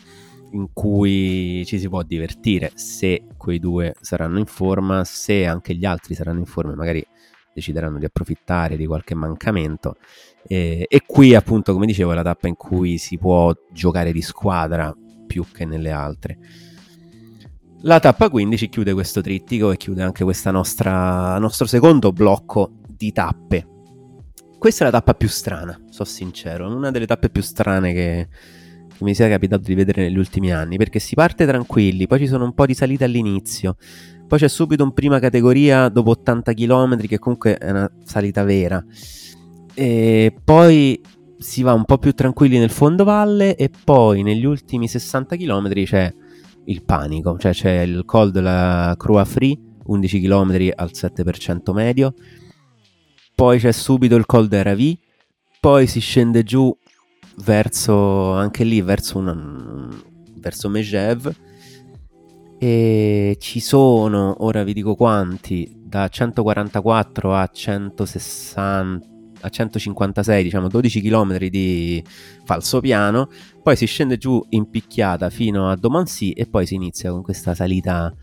[0.53, 5.85] in cui ci si può divertire se quei due saranno in forma, se anche gli
[5.85, 7.05] altri saranno in forma, magari
[7.53, 9.97] decideranno di approfittare di qualche mancamento.
[10.47, 14.23] E, e qui, appunto, come dicevo, è la tappa in cui si può giocare di
[14.23, 14.95] squadra
[15.27, 16.39] più che nelle altre.
[17.83, 23.67] La tappa 15 chiude questo trittico e chiude anche questo nostro secondo blocco di tappe.
[24.57, 28.29] Questa è la tappa più strana, so sincero, una delle tappe più strane che,
[29.03, 32.27] che mi sia capitato di vedere negli ultimi anni, perché si parte tranquilli, poi ci
[32.27, 33.77] sono un po' di salite all'inizio,
[34.27, 38.83] poi c'è subito un prima categoria dopo 80 km che comunque è una salita vera,
[39.75, 41.01] e poi
[41.39, 46.15] si va un po' più tranquilli nel fondovalle e poi negli ultimi 60 km c'è
[46.67, 52.15] il panico, cioè c'è il col della Croix Free, 11 km al 7% medio,
[53.35, 54.97] poi c'è subito il col della Ravi,
[55.61, 56.75] poi si scende giù
[57.37, 59.89] verso anche lì verso, una,
[60.37, 61.35] verso Mejev
[62.59, 69.11] e ci sono ora vi dico quanti da 144 a 160
[69.45, 72.05] a 156 diciamo 12 km di
[72.45, 77.23] falso poi si scende giù in picchiata fino a Domancy e poi si inizia con
[77.23, 78.15] questa salita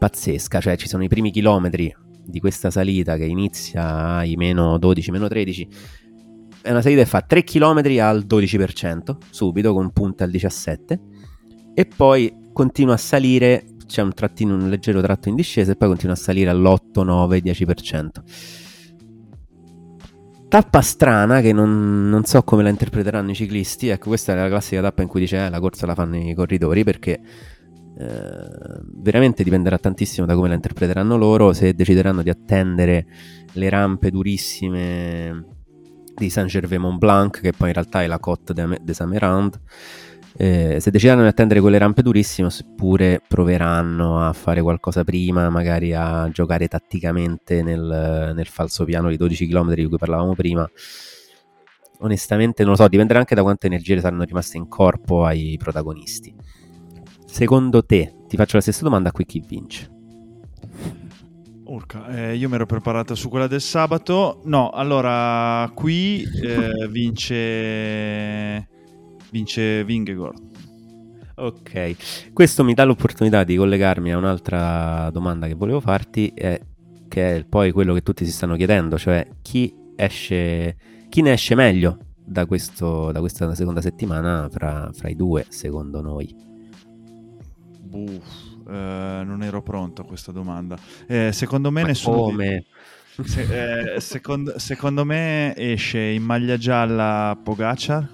[0.00, 5.10] pazzesca, cioè ci sono i primi chilometri di questa salita che inizia ai meno 12,
[5.10, 5.68] meno 13.
[6.62, 10.98] È una salita che fa 3 km al 12%, subito con punta al 17%,
[11.74, 15.88] e poi continua a salire, c'è un trattino, un leggero tratto in discesa, e poi
[15.88, 18.08] continua a salire all'8, 9, 10%.
[20.48, 23.86] Tappa strana che non, non, so come la interpreteranno i ciclisti.
[23.88, 26.34] Ecco, questa è la classica tappa in cui dice eh, la corsa la fanno i
[26.34, 27.20] corridori perché
[27.96, 33.06] eh, veramente dipenderà tantissimo da come la interpreteranno loro, se decideranno di attendere
[33.52, 35.59] le rampe durissime
[36.20, 39.58] di Saint-Gervais-Mont Blanc, che poi in realtà è la Côte de Samerand.
[40.36, 45.94] Eh, se decideranno di attendere quelle rampe durissime, oppure proveranno a fare qualcosa prima, magari
[45.94, 50.70] a giocare tatticamente nel, nel falso piano di 12 km di cui parlavamo prima.
[52.00, 56.34] Onestamente non lo so, dipenderà anche da quante energie saranno rimaste in corpo ai protagonisti.
[57.24, 59.99] Secondo te, ti faccio la stessa domanda qui, chi vince?
[61.70, 64.40] Urca, eh, io mi ero preparato su quella del sabato.
[64.46, 68.68] No, allora qui eh, vince
[69.30, 70.48] vince Vingegord.
[71.36, 76.60] Ok, questo mi dà l'opportunità di collegarmi a un'altra domanda che volevo farti, eh,
[77.06, 80.76] che è poi quello che tutti si stanno chiedendo, cioè chi esce,
[81.08, 86.00] chi ne esce meglio da, questo, da questa seconda settimana fra, fra i due, secondo
[86.00, 86.34] noi?
[87.84, 90.78] Buff, eh, non ero pronto a questa domanda.
[91.06, 92.16] Eh, secondo me Ma nessuno.
[92.16, 92.64] Come?
[93.16, 93.28] Di...
[93.28, 98.08] Se, eh, secondo, secondo, me esce in maglia gialla Pogacar,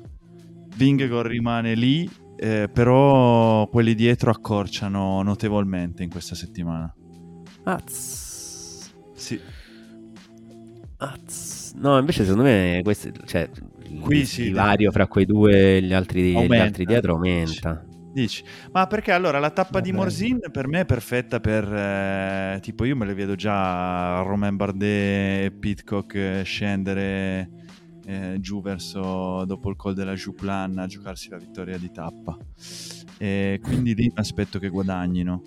[0.75, 6.93] Vingegaard rimane lì, eh, però quelli dietro accorciano notevolmente in questa settimana.
[7.65, 8.91] Az.
[9.15, 9.41] Sì.
[10.97, 11.75] Az.
[11.77, 13.49] No, invece secondo me questo, cioè,
[14.01, 16.55] Qui il sì, divario fra quei due e gli altri, aumenta.
[16.55, 17.85] gli altri dietro aumenta.
[18.17, 18.43] Dici,
[18.73, 22.97] ma perché allora la tappa di Morzin per me è perfetta per eh, tipo io
[22.97, 27.51] me le vedo già Romain Bardet e Pitcock eh, scendere
[28.07, 32.39] eh, giù verso dopo il col della Jouplan a giocarsi la vittoria di tappa.
[33.19, 35.43] E quindi lì mi aspetto che guadagnino.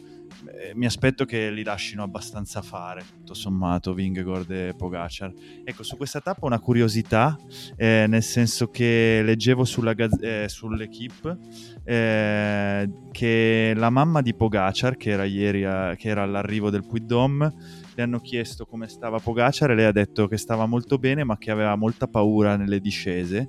[0.62, 5.32] Eh, mi aspetto che li lasciano abbastanza fare, tutto sommato, Vingegaard e Pogacar.
[5.64, 7.38] Ecco, su questa tappa una curiosità,
[7.78, 11.38] eh, nel senso che leggevo sulla gaz- eh, sull'equipe
[11.86, 17.54] eh, che la mamma di Pogacar, che era ieri a- che era all'arrivo del Dôme,
[17.96, 21.38] le hanno chiesto come stava Pogacar e lei ha detto che stava molto bene ma
[21.38, 23.48] che aveva molta paura nelle discese.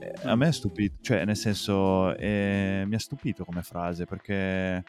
[0.00, 4.82] Eh, a me è stupito, cioè nel senso eh, mi ha stupito come frase perché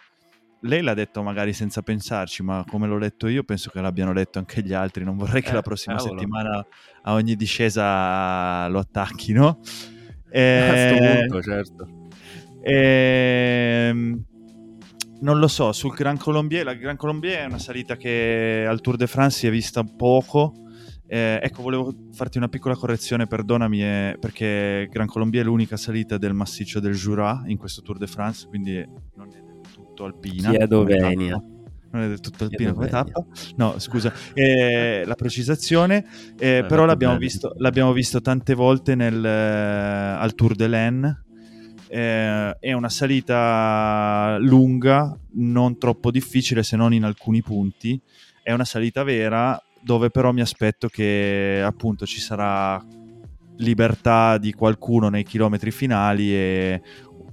[0.62, 4.40] lei l'ha detto magari senza pensarci, ma come l'ho letto io penso che l'abbiano letto
[4.40, 5.04] anche gli altri.
[5.04, 6.18] Non vorrei che Eh, la prossima cavolo.
[6.18, 6.66] settimana
[7.04, 9.60] a ogni discesa lo attacchino.
[10.32, 11.88] A sto Eh, punto, certo.
[12.62, 14.24] Ehm,
[15.22, 18.96] non lo so, sul Gran Colombier, la Gran Colombier è una salita che al Tour
[18.96, 20.54] de France si è vista poco.
[21.08, 26.18] Eh, ecco, volevo farti una piccola correzione, perdonami, eh, perché Gran Colombier è l'unica salita
[26.20, 28.76] del massiccio del Jura in questo Tour de France, quindi
[29.16, 29.42] non è
[30.00, 30.50] tutto alpina.
[30.52, 31.34] Chiedo come venia.
[31.34, 31.58] tappa.
[31.92, 33.26] Non è del tutto alpina come tappa.
[33.56, 36.06] No, scusa, eh, la precisazione.
[36.38, 41.24] eh, Eh, però l'abbiamo visto, l'abbiamo visto tante volte nel, eh, al Tour de l'Aisne.
[41.88, 48.00] Eh, è una salita lunga, non troppo difficile se non in alcuni punti.
[48.44, 52.84] È una salita vera dove però mi aspetto che appunto ci sarà
[53.58, 56.82] libertà di qualcuno nei chilometri finali e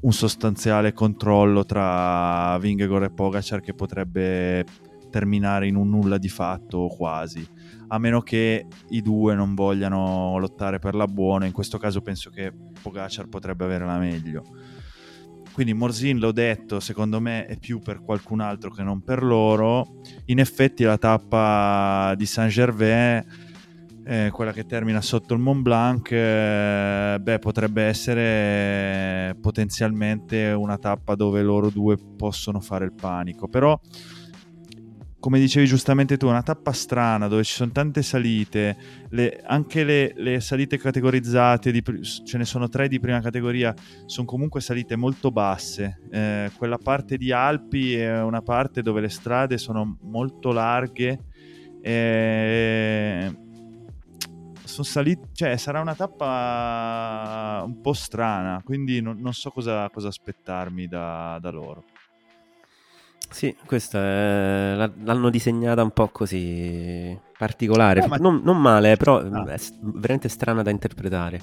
[0.07, 4.65] un sostanziale controllo tra Vingegaard e Pogacar che potrebbe
[5.11, 7.45] terminare in un nulla di fatto o quasi.
[7.89, 12.31] A meno che i due non vogliano lottare per la buona in questo caso penso
[12.31, 14.45] che Pogacar potrebbe avere la meglio.
[15.53, 20.03] Quindi Morzin l'ho detto secondo me è più per qualcun altro che non per loro.
[20.27, 23.25] In effetti la tappa di Saint-Gervais
[24.09, 31.17] eh, quella che termina sotto il Mont Blanc, eh, beh, potrebbe essere potenzialmente una tappa
[31.17, 33.49] dove loro due possono fare il panico.
[33.49, 33.79] Però,
[35.19, 38.77] come dicevi giustamente tu, è una tappa strana dove ci sono tante salite,
[39.11, 41.83] le- anche le, le salite categorizzate, di
[42.25, 45.99] ce ne sono tre di prima categoria, sono comunque salite molto basse.
[46.13, 51.19] Eh, quella parte di Alpi è una parte dove le strade sono molto larghe.
[51.83, 53.35] E
[54.77, 60.09] sono saliti, cioè sarà una tappa un po' strana, quindi non, non so cosa, cosa
[60.09, 61.85] aspettarmi da, da loro.
[63.29, 64.91] Sì, questa è...
[65.03, 69.45] l'hanno disegnata un po' così particolare, No, ma- non, non male, però Ah.
[69.53, 71.41] è veramente strana da interpretare.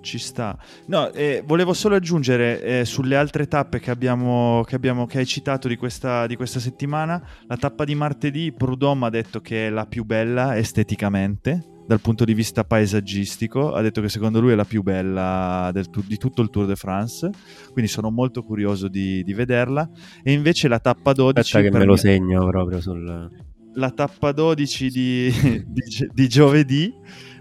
[0.00, 0.58] Ci sta.
[0.86, 5.26] No, eh, volevo solo aggiungere eh, sulle altre tappe che abbiamo, che, abbiamo, che hai
[5.26, 9.70] citato di questa, di questa, settimana, la tappa di martedì, Prudhomme ha detto che è
[9.70, 14.54] la più bella esteticamente, dal punto di vista paesaggistico, ha detto che secondo lui è
[14.54, 17.30] la più bella del, di tutto il Tour de France,
[17.72, 19.88] quindi sono molto curioso di, di vederla.
[20.22, 21.38] E invece la tappa 12...
[21.38, 23.30] Aspetta che me lo segno proprio sul...
[23.74, 25.32] La tappa 12 di,
[25.66, 26.92] di, di giovedì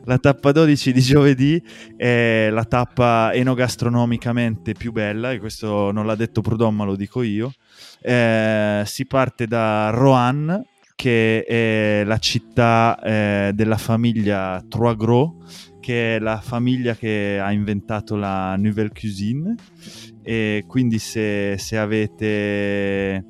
[0.06, 1.64] la tappa 12 di giovedì
[1.96, 7.22] è la tappa enogastronomicamente più bella, e questo non l'ha detto Prudhomme, ma lo dico
[7.22, 7.54] io.
[8.02, 10.66] Eh, si parte da Roanne,
[11.02, 17.52] che è la città eh, della famiglia Trois Gros, che è la famiglia che ha
[17.52, 19.56] inventato la Nouvelle Cuisine.
[20.22, 23.26] E quindi se, se avete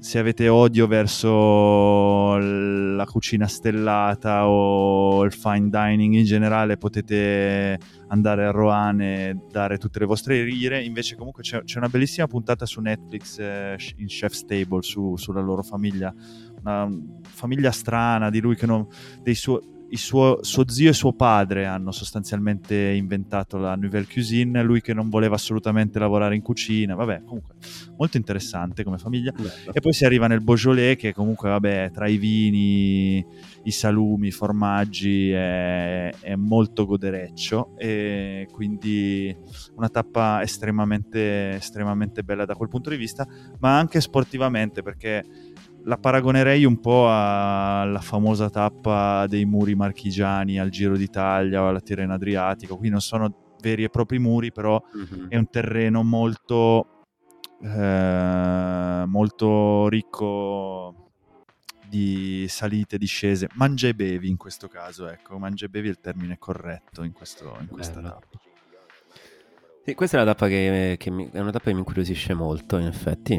[0.00, 8.46] se avete odio verso la cucina stellata o il fine dining in generale potete andare
[8.46, 12.64] a Roane e dare tutte le vostre ire invece comunque c'è, c'è una bellissima puntata
[12.64, 16.14] su Netflix eh, in Chef's Table su, sulla loro famiglia
[16.60, 16.88] una
[17.22, 18.86] famiglia strana di lui che non
[19.22, 24.80] dei suoi suo, suo, zio e suo padre hanno sostanzialmente inventato la Nouvelle Cuisine, lui
[24.80, 27.54] che non voleva assolutamente lavorare in cucina, vabbè, comunque
[27.96, 29.32] molto interessante come famiglia.
[29.32, 29.72] Bello.
[29.72, 33.24] E poi si arriva nel Beaujolais che comunque, vabbè, tra i vini,
[33.64, 39.34] i salumi, i formaggi è, è molto godereccio e quindi
[39.74, 43.26] una tappa estremamente, estremamente bella da quel punto di vista,
[43.58, 45.24] ma anche sportivamente perché
[45.84, 51.80] la paragonerei un po' alla famosa tappa dei muri marchigiani al Giro d'Italia o alla
[51.80, 52.76] Tirreno Adriatico.
[52.76, 55.28] Qui non sono veri e propri muri, però mm-hmm.
[55.28, 57.06] è un terreno molto,
[57.62, 60.94] eh, molto ricco
[61.88, 63.48] di salite, discese.
[63.54, 67.12] Mangia e bevi in questo caso, ecco, mangia e bevi è il termine corretto in,
[67.12, 68.08] questo, in questa Bello.
[68.08, 68.49] tappa.
[69.82, 72.76] Sì, questa è, una tappa che, che mi, è una tappa che mi incuriosisce molto,
[72.76, 73.34] in effetti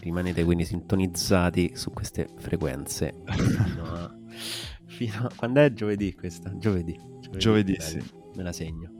[0.00, 4.14] rimanete quindi sintonizzati su queste frequenze fino a,
[4.86, 6.56] fino a, quando è giovedì questa?
[6.56, 6.96] Giovedì.
[7.20, 8.00] Giovedì, giovedì sì.
[8.36, 8.92] Me la segno.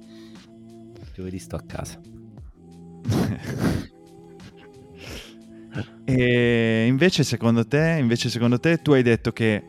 [1.15, 2.01] Giovedì sto a casa.
[6.05, 9.65] e invece secondo te, invece secondo te tu hai detto che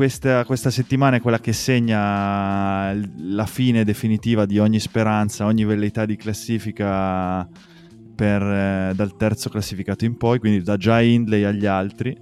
[0.00, 6.06] questa, questa, settimana è quella che segna la fine definitiva di ogni speranza, ogni velleità
[6.06, 7.46] di classifica
[8.14, 12.18] per, eh, dal terzo classificato in poi, quindi da già Hindley agli altri.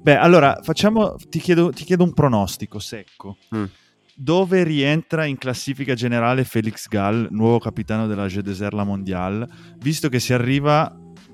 [0.00, 3.36] Beh, allora facciamo, ti chiedo, ti chiedo un pronostico secco.
[3.54, 3.64] Mm.
[4.14, 9.46] Dove rientra in classifica generale Felix Gall, nuovo capitano della Jeu Desert La Mondiale,
[9.76, 10.90] visto che si arriva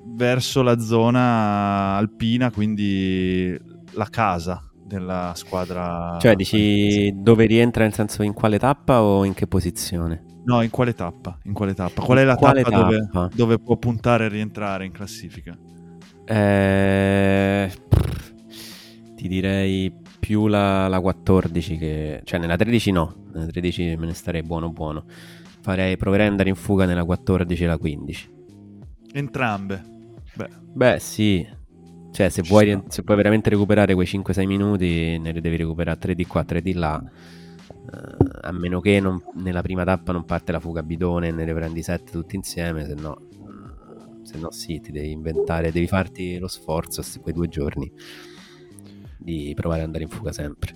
[0.07, 6.17] verso la zona alpina, quindi la casa della squadra.
[6.19, 10.23] Cioè, dici dove rientra nel senso in quale tappa o in che posizione?
[10.45, 11.39] No, in quale tappa?
[11.43, 12.03] In quale tappa?
[12.03, 12.81] Qual è la tappa, tappa?
[12.81, 15.57] Dove, dove, può puntare a rientrare in classifica?
[16.23, 17.71] Eh,
[19.15, 22.21] ti direi più la, la, 14 che...
[22.23, 25.05] Cioè nella 13 no, nella 13 me ne starei buono buono.
[25.61, 28.29] Farei, proverei ad andare in fuga nella 14 e la 15.
[29.13, 29.83] Entrambe?
[30.35, 31.47] Beh, Beh sì,
[32.15, 36.25] cioè, se vuoi, se puoi, veramente recuperare quei 5-6 minuti, ne devi recuperare 3 di
[36.25, 37.03] qua, 3 di là.
[37.67, 41.53] Uh, a meno che non, nella prima tappa non parte la fuga bidone e ne
[41.53, 46.37] prendi 7 tutti insieme, se no, uh, se no sì, ti devi inventare, devi farti
[46.37, 47.91] lo sforzo quei due giorni
[49.17, 50.73] di provare ad andare in fuga sempre.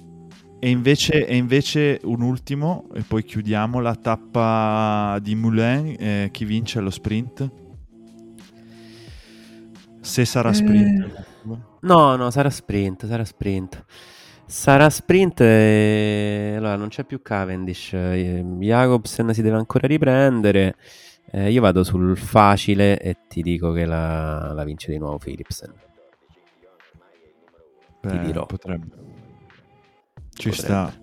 [0.59, 6.43] E invece, e invece, un ultimo, e poi chiudiamo, la tappa di Moulin, eh, chi
[6.43, 7.49] vince allo sprint?
[10.01, 11.03] Se sarà sprint.
[11.05, 11.28] Eh...
[11.81, 13.83] No, no, sarà sprint, sarà sprint.
[14.45, 16.55] Sarà sprint e...
[16.57, 17.93] Allora, non c'è più Cavendish.
[17.93, 20.75] Eh, Jacobsen si deve ancora riprendere.
[21.31, 25.71] Eh, io vado sul facile e ti dico che la, la vince di nuovo Philipsen.
[28.01, 28.45] Beh, ti dirò.
[28.45, 28.87] Potrebbe.
[30.33, 30.53] Ci potrebbe.
[30.53, 30.93] sta.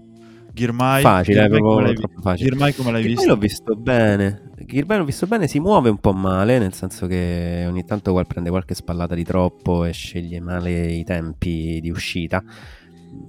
[0.53, 2.49] Girmai, facile, Girmai, come facile.
[2.49, 3.33] Girmai come l'hai Girmai visto?
[3.35, 4.46] l'ho visto bene.
[4.67, 8.51] Girmai l'ho visto bene, si muove un po' male, nel senso che ogni tanto prende
[8.51, 12.43] qualche spallata di troppo e sceglie male i tempi di uscita.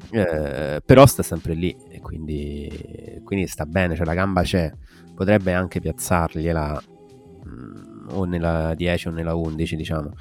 [0.10, 4.72] Eh, però sta sempre lì e quindi, quindi, sta bene, cioè la gamba c'è.
[5.14, 6.82] Potrebbe anche piazzargliela
[7.48, 10.14] mm, o nella 10 o nella 11, diciamo,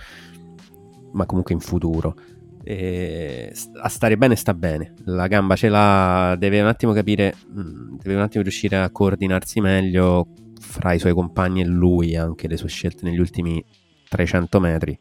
[1.12, 2.14] ma comunque in futuro
[2.62, 4.92] e a stare bene sta bene.
[5.04, 9.60] La gamba ce l'ha, deve un attimo capire, mm, deve un attimo riuscire a coordinarsi
[9.60, 10.26] meglio
[10.76, 13.64] fra i suoi compagni e lui, anche le sue scelte negli ultimi
[14.10, 14.98] 300 metri.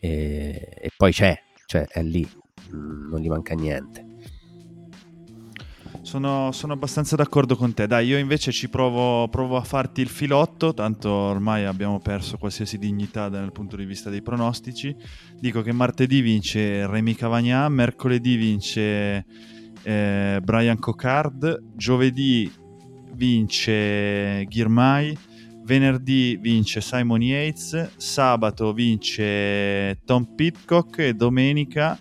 [0.00, 2.26] E, e poi c'è, cioè è lì,
[2.74, 4.06] mm, non gli manca niente.
[6.00, 7.86] Sono, sono, abbastanza d'accordo con te.
[7.86, 12.78] Dai, io invece ci provo, provo, a farti il filotto, tanto ormai abbiamo perso qualsiasi
[12.78, 14.96] dignità dal punto di vista dei pronostici.
[15.38, 19.26] Dico che martedì vince Remy Cavagna, mercoledì vince
[19.82, 22.50] eh, Brian Cocard, giovedì
[23.14, 25.16] vince Girmay,
[25.64, 31.98] venerdì vince Simon Yates, sabato vince Tom Pitcock e domenica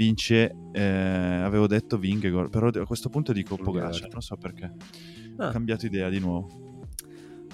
[0.00, 4.72] vince eh, avevo detto Vingegaard, però a questo punto dico Pogacar, non so perché.
[5.36, 5.48] Ah.
[5.48, 6.86] Ho cambiato idea di nuovo.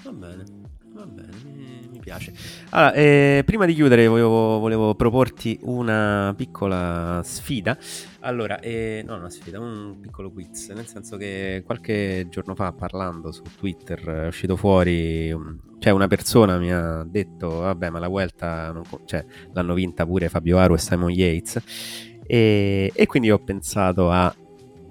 [0.03, 0.43] Va bene,
[0.97, 1.29] va bene,
[1.91, 2.33] mi, piace.
[2.69, 7.77] Allora, eh, prima di chiudere volevo, volevo, proporti una piccola sfida.
[8.21, 13.31] Allora, eh, no, una sfida, un piccolo quiz, nel senso che qualche giorno fa parlando
[13.31, 15.29] su Twitter è uscito fuori,
[15.77, 18.73] cioè una persona mi ha detto, vabbè ma la Vuelta,
[19.05, 19.23] cioè,
[19.53, 21.61] l'hanno vinta pure Fabio Aru e Simon Yates
[22.25, 24.33] e, e quindi ho pensato a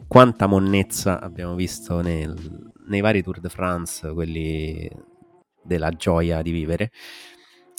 [0.07, 4.89] quanta monnezza abbiamo visto nel, nei vari Tour de France, quelli
[5.67, 6.91] della gioia di vivere.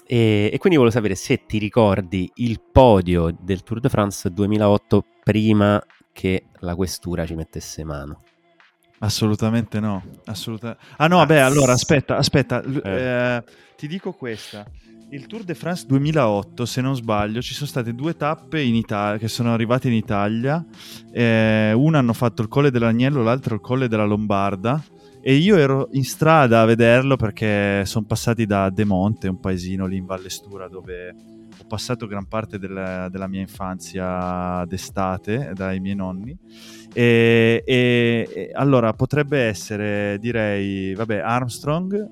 [0.06, 5.06] E, e, quindi volevo sapere se ti ricordi il podio del Tour de France 2008
[5.24, 5.84] prima
[6.14, 8.22] che la questura ci mettesse mano.
[9.00, 10.04] Assolutamente no.
[10.26, 10.76] Assoluta...
[10.96, 12.82] Ah no, vabbè, allora aspetta, aspetta, eh.
[12.84, 13.44] Eh,
[13.76, 14.66] ti dico questa.
[15.10, 19.18] Il Tour de France 2008, se non sbaglio, ci sono state due tappe in Italia,
[19.18, 20.66] che sono arrivate in Italia.
[21.14, 24.84] Eh, una hanno fatto il Colle dell'Agnello, l'altra il Colle della Lombarda.
[25.28, 29.86] E io ero in strada a vederlo perché sono passati da De Monte, un paesino
[29.86, 35.96] lì in Vallestura, dove ho passato gran parte della, della mia infanzia d'estate dai miei
[35.96, 36.34] nonni.
[36.94, 42.10] E, e, e allora potrebbe essere, direi, vabbè, Armstrong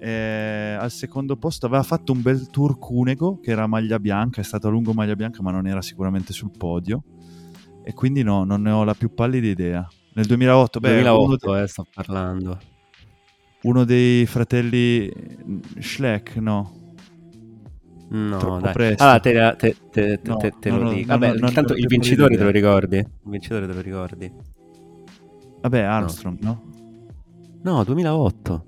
[0.00, 4.44] eh, al secondo posto aveva fatto un bel tour Cunego che era maglia bianca, è
[4.44, 7.04] stato a lungo maglia bianca ma non era sicuramente sul podio
[7.84, 9.88] e quindi no, non ne ho la più pallida idea.
[10.14, 11.62] Nel 2008, beh, 2008 de...
[11.62, 12.58] eh, sto parlando.
[13.62, 15.10] Uno dei fratelli
[15.78, 16.80] Schleck, no.
[18.10, 18.72] No, Troppo dai.
[18.72, 19.02] Presto.
[19.02, 21.12] Allora, te, te, te, no, te lo no, dico.
[21.12, 22.96] No, Vabbè, intanto il vincitore te lo ricordi?
[22.98, 24.30] Il vincitore te lo ricordi?
[25.62, 26.62] Vabbè, Armstrong, no?
[27.62, 28.64] No, 2008.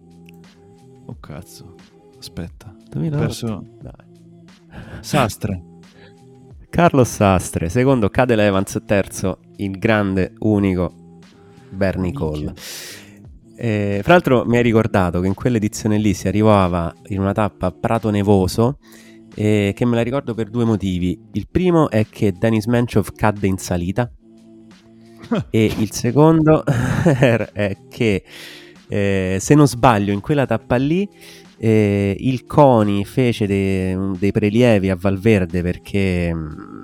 [1.07, 1.75] Oh cazzo.
[2.19, 2.75] Aspetta.
[2.89, 3.17] 2008.
[3.17, 3.67] Ho perso...
[3.83, 4.93] Dai.
[5.01, 5.63] Sastre.
[6.71, 11.04] Carlos Sastre, secondo Cadel Evans, terzo il grande, unico
[11.75, 12.53] Bernie Cole.
[13.57, 17.67] Eh, fra l'altro mi hai ricordato che in quell'edizione lì si arrivava in una tappa
[17.67, 18.79] a Prato Nevoso
[19.35, 21.19] eh, che me la ricordo per due motivi.
[21.33, 24.11] Il primo è che Denis Menchov cadde in salita
[25.51, 28.25] e il secondo è che
[28.89, 31.09] eh, se non sbaglio, in quella tappa lì
[31.59, 36.83] eh, il CONI fece de- dei prelievi a Valverde perché, mm,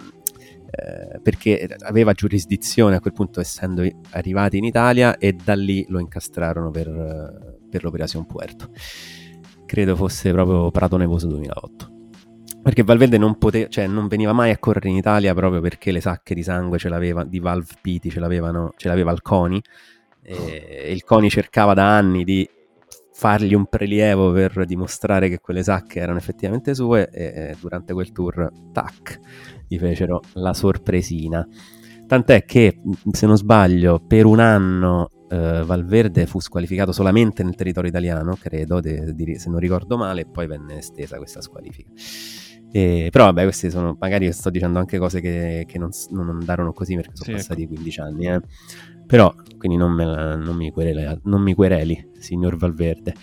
[0.71, 5.99] eh, perché, aveva giurisdizione a quel punto essendo arrivati in Italia e da lì lo
[5.99, 8.70] incastrarono per, per l'Operazione Puerto.
[9.66, 11.99] Credo fosse proprio Prato Nevoso 2008.
[12.62, 16.01] Perché Valverde non, pote- cioè, non veniva mai a correre in Italia proprio perché le
[16.01, 19.62] sacche di sangue ce l'aveva, di Valve Piti ce, l'avevano, ce l'aveva il CONI
[20.23, 22.49] e il CONI cercava da anni di
[23.12, 28.51] fargli un prelievo per dimostrare che quelle sacche erano effettivamente sue e durante quel tour,
[28.73, 29.20] tac,
[29.70, 31.47] gli fecero la sorpresina.
[32.09, 32.80] Tant'è che,
[33.12, 38.80] se non sbaglio, per un anno eh, Valverde fu squalificato solamente nel territorio italiano, credo,
[38.80, 41.88] de, de, se non ricordo male, e poi venne estesa questa squalifica.
[42.72, 46.72] E, però vabbè, queste sono, magari sto dicendo anche cose che, che non, non, andarono
[46.72, 47.74] così perché sono sì, passati ecco.
[47.74, 48.40] 15 anni, eh.
[49.06, 53.14] Però, quindi non, la, non, mi quereli, non, mi quereli, signor Valverde.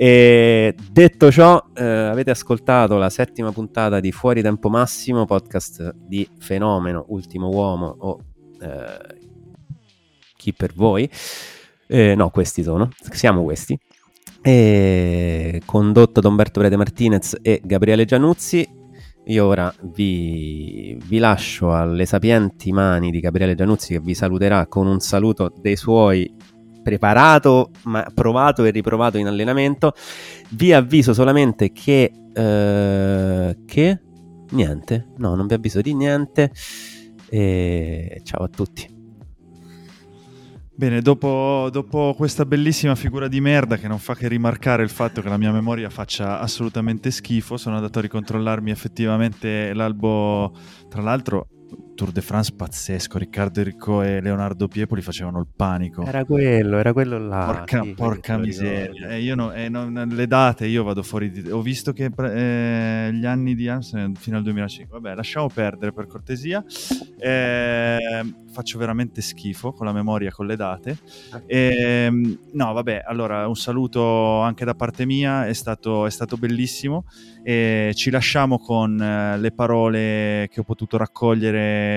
[0.00, 6.24] E detto ciò, eh, avete ascoltato la settima puntata di Fuori Tempo Massimo, podcast di
[6.38, 8.20] Fenomeno, Ultimo Uomo o
[8.60, 9.16] eh,
[10.36, 11.10] Chi per voi.
[11.88, 13.76] Eh, no, questi sono, siamo questi.
[15.64, 18.68] Condotto da Umberto Prete Martinez e Gabriele Gianuzzi.
[19.24, 24.86] Io ora vi, vi, lascio alle sapienti mani di Gabriele Gianuzzi che vi saluterà con
[24.86, 26.32] un saluto dei suoi
[26.82, 29.94] preparato, ma provato e riprovato in allenamento.
[30.50, 32.12] Vi avviso solamente che...
[32.32, 34.00] Eh, che?
[34.50, 36.50] Niente, no, non vi avviso di niente.
[37.28, 38.96] E ciao a tutti.
[40.78, 45.20] Bene, dopo, dopo, questa bellissima figura di merda che non fa che rimarcare il fatto
[45.20, 50.52] che la mia memoria faccia assolutamente schifo, sono andato a ricontrollarmi effettivamente l'albo.
[50.88, 51.48] Tra l'altro,
[51.98, 53.18] Tour de France pazzesco.
[53.18, 56.04] Riccardo Enrico e Leonardo Piepoli facevano il panico.
[56.04, 57.46] Era quello, era quello là.
[57.46, 59.08] Porca, sì, porca miseria.
[59.08, 61.50] Eh, io no, eh, non, le date io vado fuori di...
[61.50, 65.00] Ho visto che eh, gli anni di Amsterdam fino al 2005.
[65.00, 66.64] Vabbè, lasciamo perdere per cortesia.
[67.18, 70.98] Eh, eh, faccio veramente schifo con la memoria, con le date.
[71.46, 76.36] E, ehm, no, vabbè, allora un saluto anche da parte mia, è stato, è stato
[76.36, 77.06] bellissimo.
[77.48, 81.87] Ci lasciamo con eh, le parole che ho potuto raccogliere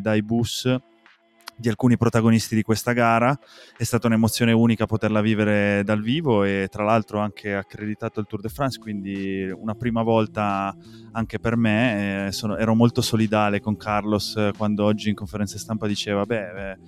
[0.00, 0.66] dai bus
[1.56, 3.38] di alcuni protagonisti di questa gara.
[3.76, 8.40] È stata un'emozione unica poterla vivere dal vivo e tra l'altro anche accreditato il Tour
[8.40, 10.74] de France, quindi una prima volta
[11.12, 12.26] anche per me.
[12.26, 16.70] Eh, sono, ero molto solidale con Carlos eh, quando oggi in conferenza stampa diceva, beh,
[16.70, 16.78] eh,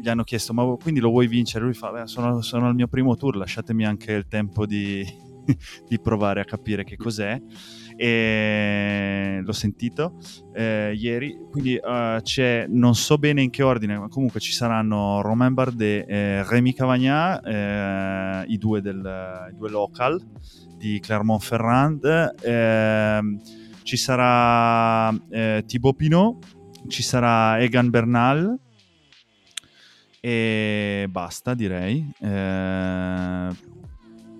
[0.00, 1.64] gli hanno chiesto, ma quindi lo vuoi vincere?
[1.64, 5.04] Lui fa, beh, sono, sono al mio primo tour, lasciatemi anche il tempo di,
[5.88, 7.40] di provare a capire che cos'è
[7.96, 10.18] e l'ho sentito
[10.54, 15.20] eh, ieri, quindi uh, c'è, non so bene in che ordine, ma comunque ci saranno
[15.22, 20.20] Romain Bardet e Rémi Cavagnat, eh, i, due del, i due local
[20.76, 23.20] di Clermont-Ferrand, eh,
[23.82, 26.44] ci sarà eh, Thibaut Pinot,
[26.88, 28.58] ci sarà Egan Bernal
[30.20, 32.12] e basta direi.
[32.20, 33.74] Eh,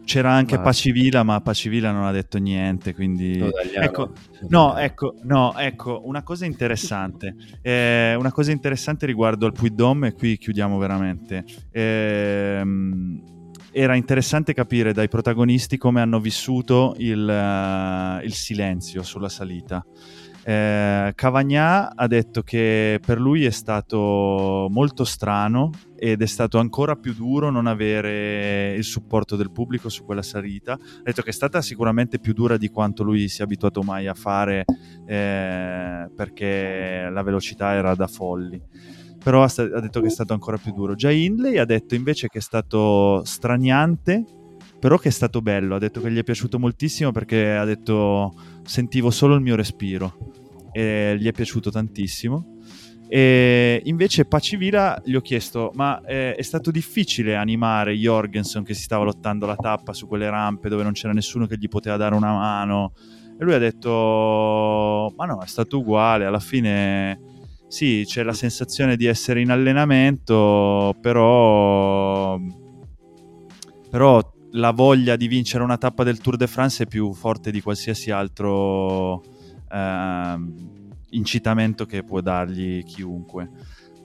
[0.06, 3.38] c'era anche Pacivila, ma Pacivila non ha detto niente, quindi...
[3.74, 4.12] Ecco,
[4.48, 9.74] no, ecco, no, ecco, una cosa interessante, eh, una cosa interessante riguardo al Puy
[10.06, 11.44] e qui chiudiamo veramente.
[11.72, 12.62] Eh,
[13.72, 19.84] era interessante capire dai protagonisti come hanno vissuto il, uh, il silenzio sulla salita.
[20.48, 26.94] Eh, Cavagnà ha detto che per lui è stato molto strano ed è stato ancora
[26.94, 30.72] più duro non avere il supporto del pubblico su quella salita.
[30.72, 34.14] Ha detto che è stata sicuramente più dura di quanto lui sia abituato mai a
[34.14, 34.64] fare
[35.06, 38.60] eh, perché la velocità era da folli.
[39.22, 40.94] Però ha, sta- ha detto che è stato ancora più duro.
[40.94, 44.24] Già Hindley ha detto invece che è stato straniante,
[44.78, 45.74] però che è stato bello.
[45.74, 50.32] Ha detto che gli è piaciuto moltissimo perché ha detto sentivo solo il mio respiro
[50.72, 52.55] e gli è piaciuto tantissimo.
[53.08, 58.82] E invece Pacivila gli ho chiesto: Ma eh, è stato difficile animare Jorgensen che si
[58.82, 62.14] stava lottando la tappa su quelle rampe dove non c'era nessuno che gli poteva dare
[62.14, 62.92] una mano?
[63.38, 66.24] E lui ha detto: Ma no, è stato uguale.
[66.24, 67.20] Alla fine,
[67.68, 72.38] sì, c'è la sensazione di essere in allenamento, però.
[73.88, 77.60] Però la voglia di vincere una tappa del Tour de France è più forte di
[77.60, 79.22] qualsiasi altro
[79.70, 80.36] eh,
[81.10, 83.50] incitamento che può dargli chiunque.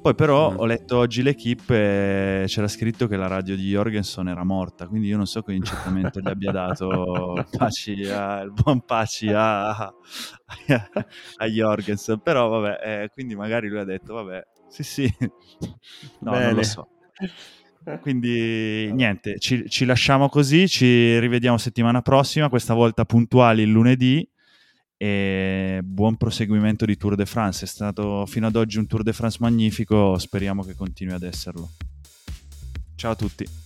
[0.01, 0.57] Poi però mm.
[0.57, 5.07] ho letto oggi l'equipe e c'era scritto che la radio di Jorgensen era morta, quindi
[5.07, 9.93] io non so che incitamento gli abbia dato Paci a, il buon Paci a, a,
[11.37, 15.15] a Jorgensen, però vabbè, eh, quindi magari lui ha detto vabbè, sì sì,
[16.21, 16.45] no, Bene.
[16.45, 16.87] non lo so.
[18.01, 24.27] Quindi niente, ci, ci lasciamo così, ci rivediamo settimana prossima, questa volta puntuali il lunedì
[25.03, 27.65] e buon proseguimento di Tour de France.
[27.65, 31.71] È stato fino ad oggi un Tour de France magnifico, speriamo che continui ad esserlo.
[32.93, 33.60] Ciao a tutti.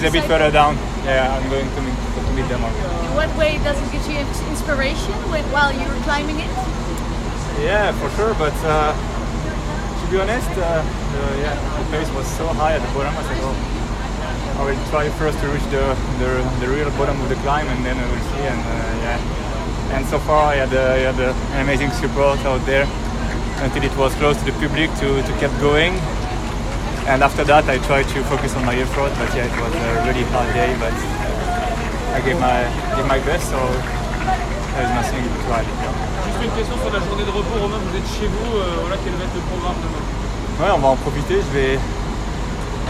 [0.00, 0.76] He's a bit further down.
[1.04, 2.64] Yeah, I'm going to meet, to meet them.
[2.64, 4.18] In what way does it give you
[4.48, 6.48] inspiration when, while you were climbing it?
[7.60, 8.32] Yeah, for sure.
[8.34, 12.92] But uh, to be honest, uh, the, yeah, the pace was so high at the
[12.96, 13.12] bottom.
[13.12, 13.56] I said, oh,
[14.56, 17.84] I will try first to reach the, the, the real bottom of the climb, and
[17.84, 18.44] then we will see.
[18.48, 22.64] And uh, yeah, and so far I had, uh, I had an amazing support out
[22.64, 22.88] there
[23.60, 26.00] until it was close to the public to, to keep going
[27.10, 29.90] and after that I tried to focus on my effort but yeah it was a
[30.06, 30.94] really hard day but
[32.14, 32.62] I gave my,
[32.94, 33.58] gave my best so
[34.78, 35.66] there's nothing to add.
[35.66, 38.96] Juste une question sur la journée de repos Romain, vous êtes chez vous, euh, voilà
[39.02, 40.04] quel va être le programme demain
[40.62, 41.78] Ouais on va en profiter, je vais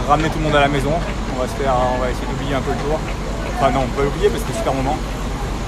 [0.06, 2.54] ramener tout le monde à la maison, on va se faire, on va essayer d'oublier
[2.54, 3.00] un peu le tour.
[3.56, 4.98] Enfin non on peut l'oublier parce que c'est super moment.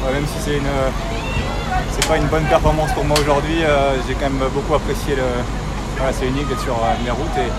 [0.04, 0.72] Ouais, même si c'est une
[1.90, 5.24] c'est pas une bonne performance pour moi aujourd'hui, euh, j'ai quand même beaucoup apprécié le.
[5.96, 7.50] Voilà, c'est unique d'être sur euh, mes routes et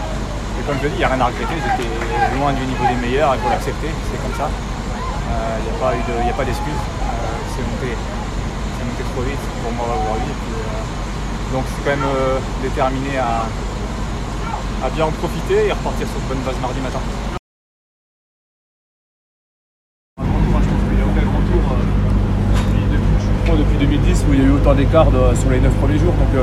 [0.65, 1.89] comme je dis, il n'y a rien à regretter, j'étais
[2.39, 4.49] loin du niveau des meilleurs, il faut l'accepter, c'est comme ça.
[5.83, 6.71] Il euh, n'y a pas d'excuses.
[6.71, 7.11] Euh,
[7.51, 7.91] c'est monté,
[8.87, 10.31] monté trop vite pour moi aujourd'hui.
[10.31, 12.07] Euh, donc je suis quand même
[12.61, 13.43] déterminé à,
[14.95, 16.99] bien en profiter et repartir sur de bonnes bases mardi matin.
[21.51, 25.49] Depuis, depuis, je crois, depuis 2010 où il y a eu autant d'écart de- sur
[25.49, 26.13] les 9 premiers jours.
[26.13, 26.33] Donc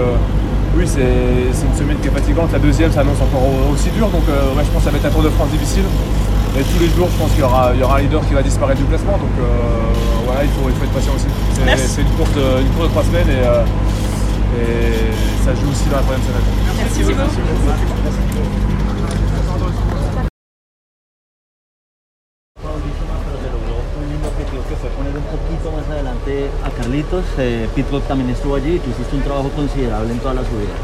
[0.77, 2.53] oui, c'est c'est une semaine qui est fatigante.
[2.53, 4.09] La deuxième s'annonce encore au- aussi dure.
[4.09, 5.85] Donc euh, ouais, je pense que ça va être un Tour de France difficile.
[6.59, 8.35] Et tous les jours, je pense qu'il y aura, il y aura un leader qui
[8.35, 9.19] va disparaître du classement.
[9.19, 9.45] Donc euh,
[10.27, 11.27] voilà, il faut, il faut être patient aussi.
[11.77, 13.63] C'est une, course de, une course de 3 semaines et, euh,
[14.59, 16.47] et ça joue aussi dans la troisième semaine.
[16.79, 18.80] Merci pero
[24.71, 27.25] que fue poner un poquito más adelante a Carlitos.
[27.39, 27.67] Eh,
[28.07, 30.79] también estuvo allí y tú hiciste un trabajo considerable en toda la subida.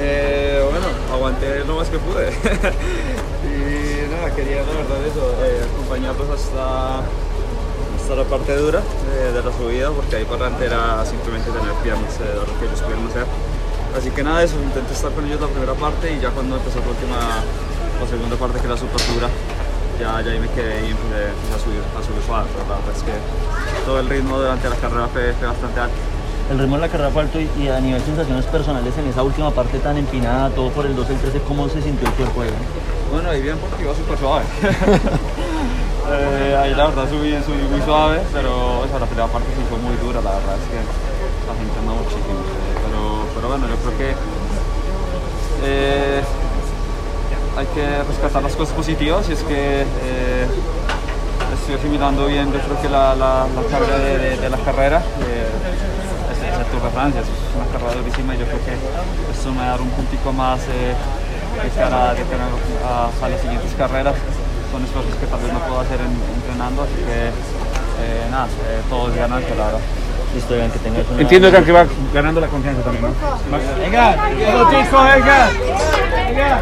[0.00, 2.32] Eh, bueno, aguanté lo más que pude.
[3.44, 9.42] y nada, quería la verdad eso, eh, acompañarlos hasta, hasta la parte dura eh, de
[9.44, 13.06] la subida, porque ahí para adelante era simplemente tener piernas eh, lo que ellos pudieron
[13.08, 13.26] hacer.
[13.96, 16.80] Así que nada, eso, intenté estar con ellos la primera parte y ya cuando empezó
[16.80, 17.20] la última,
[18.00, 19.28] la segunda parte que era súper dura,
[19.98, 22.76] ya, ya ahí me quedé y empecé, empecé a subir, a subir suave, pero la
[22.80, 23.14] verdad es que
[23.86, 25.96] todo el ritmo durante la carrera fue, fue bastante alto.
[26.50, 29.22] El ritmo de la carrera fue alto y, y a nivel sensaciones personales en esa
[29.22, 32.42] última parte tan empinada, todo por el 2 el 13, ¿cómo se sintió el cuerpo
[32.42, 32.50] ahí?
[33.10, 34.44] Bueno, ahí bien porque iba súper suave.
[36.06, 39.78] Eh, ahí la verdad subí, subí muy suave, pero esa la primera parte sí fue
[39.78, 40.76] muy dura, la verdad es que
[41.48, 42.44] la gente anda muchísimo.
[42.44, 44.14] eh, pero, pero bueno, yo creo que
[45.64, 46.20] eh,
[47.56, 50.46] hay que rescatar las cosas positivas y es que eh,
[51.54, 54.98] estoy asimilando bien, yo creo que la, la, carga de, la carrera.
[55.22, 55.46] eh,
[56.32, 59.64] es, es el Tour es una carrera durísima y yo creo que esto me va
[59.64, 60.94] a dar un puntico más eh,
[61.62, 62.46] de cara, de cara
[62.84, 64.14] a, las siguientes carreras.
[64.72, 68.82] Son esfuerzos que tal vez no puedo hacer en- entrenando, así que eh, nada, eh,
[68.90, 69.54] todo es ganancia,
[70.42, 71.22] que tengas una...
[71.22, 73.10] Entiendo que va ganando la confianza también, ¿no?
[73.80, 74.16] Venga,
[74.66, 75.50] venga,
[76.26, 76.54] venga.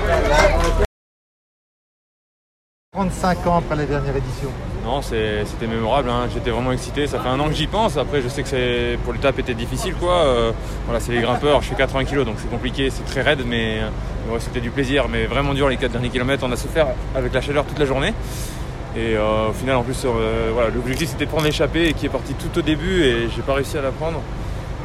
[2.94, 4.50] 35 ans après la dernière édition.
[4.84, 6.28] Non, c'était mémorable, hein.
[6.32, 7.06] j'étais vraiment excité.
[7.06, 7.96] Ça fait un an que j'y pense.
[7.96, 10.12] Après, je sais que c'est pour l'étape était difficile, quoi.
[10.26, 10.52] Euh,
[10.84, 11.62] voilà, c'est les grimpeurs.
[11.62, 13.88] Je fais 80 kg, donc c'est compliqué, c'est très raide, mais, euh,
[14.26, 15.06] mais ouais, c'était du plaisir.
[15.08, 16.44] Mais vraiment dur les 4 derniers kilomètres.
[16.46, 18.12] On a souffert avec la chaleur toute la journée.
[18.94, 22.06] Et euh, au final, en plus, euh, voilà, l'objectif c'était de prendre l'échappée et qui
[22.06, 24.20] est parti tout au début et j'ai pas réussi à la prendre.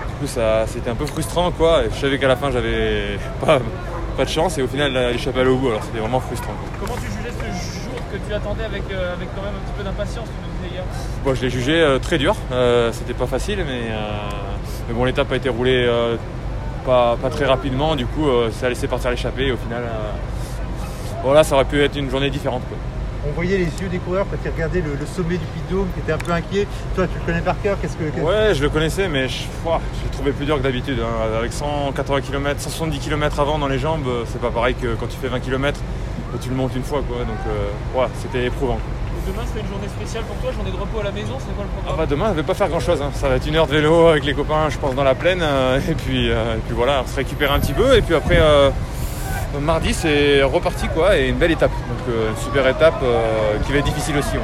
[0.08, 1.84] Du coup, ça, c'était un peu frustrant, quoi.
[1.84, 3.60] Et je savais qu'à la fin, j'avais pas,
[4.16, 5.70] pas de chance et au final, l'échappée allait au bout.
[5.70, 6.54] Alors, c'était vraiment frustrant.
[6.54, 6.88] quoi.
[6.88, 9.78] Comment tu jugeais ce jour que tu attendais avec, euh, avec quand même un petit
[9.78, 10.28] peu d'impatience,
[10.62, 10.84] tu hier
[11.26, 12.36] Bon, je l'ai jugé très dur.
[12.94, 13.92] C'était pas facile, mais,
[14.88, 15.86] mais bon, l'étape a été roulée
[16.86, 17.98] pas, pas très rapidement.
[17.98, 19.48] Du coup, ça a laissé partir l'échappée.
[19.48, 19.84] Et au final,
[21.24, 22.62] voilà, ça aurait pu être une journée différente.
[22.70, 22.78] quoi.
[23.30, 25.76] On voyait les yeux des coureurs quand ils regardaient le, le sommet du Puy de
[25.76, 26.68] Dôme, qui étaient un peu inquiets.
[26.96, 27.78] Toi, tu le connais par cœur.
[27.82, 29.82] Qu'est-ce que Ouais, je le connaissais, mais je, ouah,
[30.14, 31.00] trouvé plus dur que d'habitude.
[31.02, 31.38] hein.
[31.38, 35.08] Avec 180 km, 170 km avant dans les jambes, euh, c'est pas pareil que quand
[35.08, 35.80] tu fais 20 km
[36.36, 37.02] et tu le montes une fois.
[37.08, 37.20] Quoi.
[37.20, 38.78] Donc, euh, ouais, c'était éprouvant.
[38.80, 41.54] Et Demain, c'est une journée spéciale pour toi, journée de repos à la maison, c'est
[41.54, 43.02] quoi le Ah programme bah demain, je vais pas faire grand chose.
[43.14, 45.42] Ça va être une heure de vélo avec les copains, je pense, dans la plaine.
[45.42, 47.96] euh, et, puis, euh, et puis voilà, on se récupère un petit peu.
[47.98, 48.40] Et puis après,
[49.56, 51.18] euh, mardi, c'est reparti quoi.
[51.18, 51.72] Et une belle étape.
[51.72, 54.36] Donc euh, une super étape euh, qui va être difficile aussi.
[54.38, 54.44] ouais.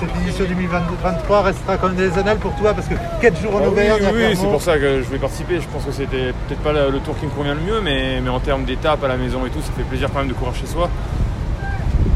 [0.00, 3.60] Cette édition 2023 restera même des annales pour toi parce que 4 jours en Ah
[3.62, 4.02] oui, Auvergne.
[4.12, 5.60] oui, oui, c'est pour ça que je voulais participer.
[5.60, 8.20] Je pense que c'était peut-être pas le, le tour qui me convient le mieux, mais,
[8.20, 10.34] mais en termes d'étapes à la maison et tout, ça fait plaisir quand même de
[10.34, 10.90] courir chez soi.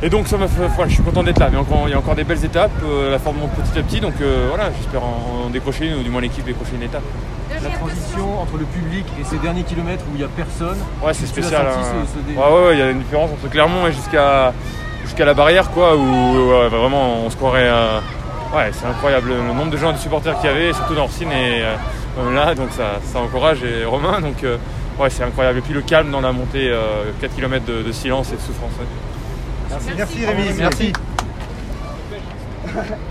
[0.02, 1.94] Et donc ça m'a fait, voilà, je suis content d'être là, mais encore, il y
[1.94, 4.70] a encore des belles étapes, euh, la forme monte petit à petit, donc euh, voilà,
[4.78, 7.02] j'espère en, en décrocher une, ou du moins l'équipe décrocher une étape.
[7.50, 10.76] La transition entre le public et ces derniers kilomètres où il n'y a personne.
[11.02, 11.66] Ouais, c'est spécial.
[11.66, 12.04] senti, hein.
[12.06, 14.52] ce- ce dé- Ouais, ouais, ouais, il y a une différence entre Clermont et jusqu'à
[15.02, 17.66] jusqu'à la barrière, quoi, où ouais, vraiment on se croirait.
[17.68, 17.98] euh,
[18.54, 21.32] ouais, c'est incroyable le nombre de gens, de supporters qu'il y avait, surtout dans Orsine
[21.32, 24.58] et euh, là, donc ça, ça encourage et Romain, donc euh,
[25.00, 25.58] ouais, c'est incroyable.
[25.58, 28.40] Et puis le calme dans la montée, euh, 4 km de, de silence et de
[28.40, 28.70] souffrance.
[29.96, 30.52] Merci, Rémi.
[30.58, 30.92] Merci.
[32.66, 32.92] Merci.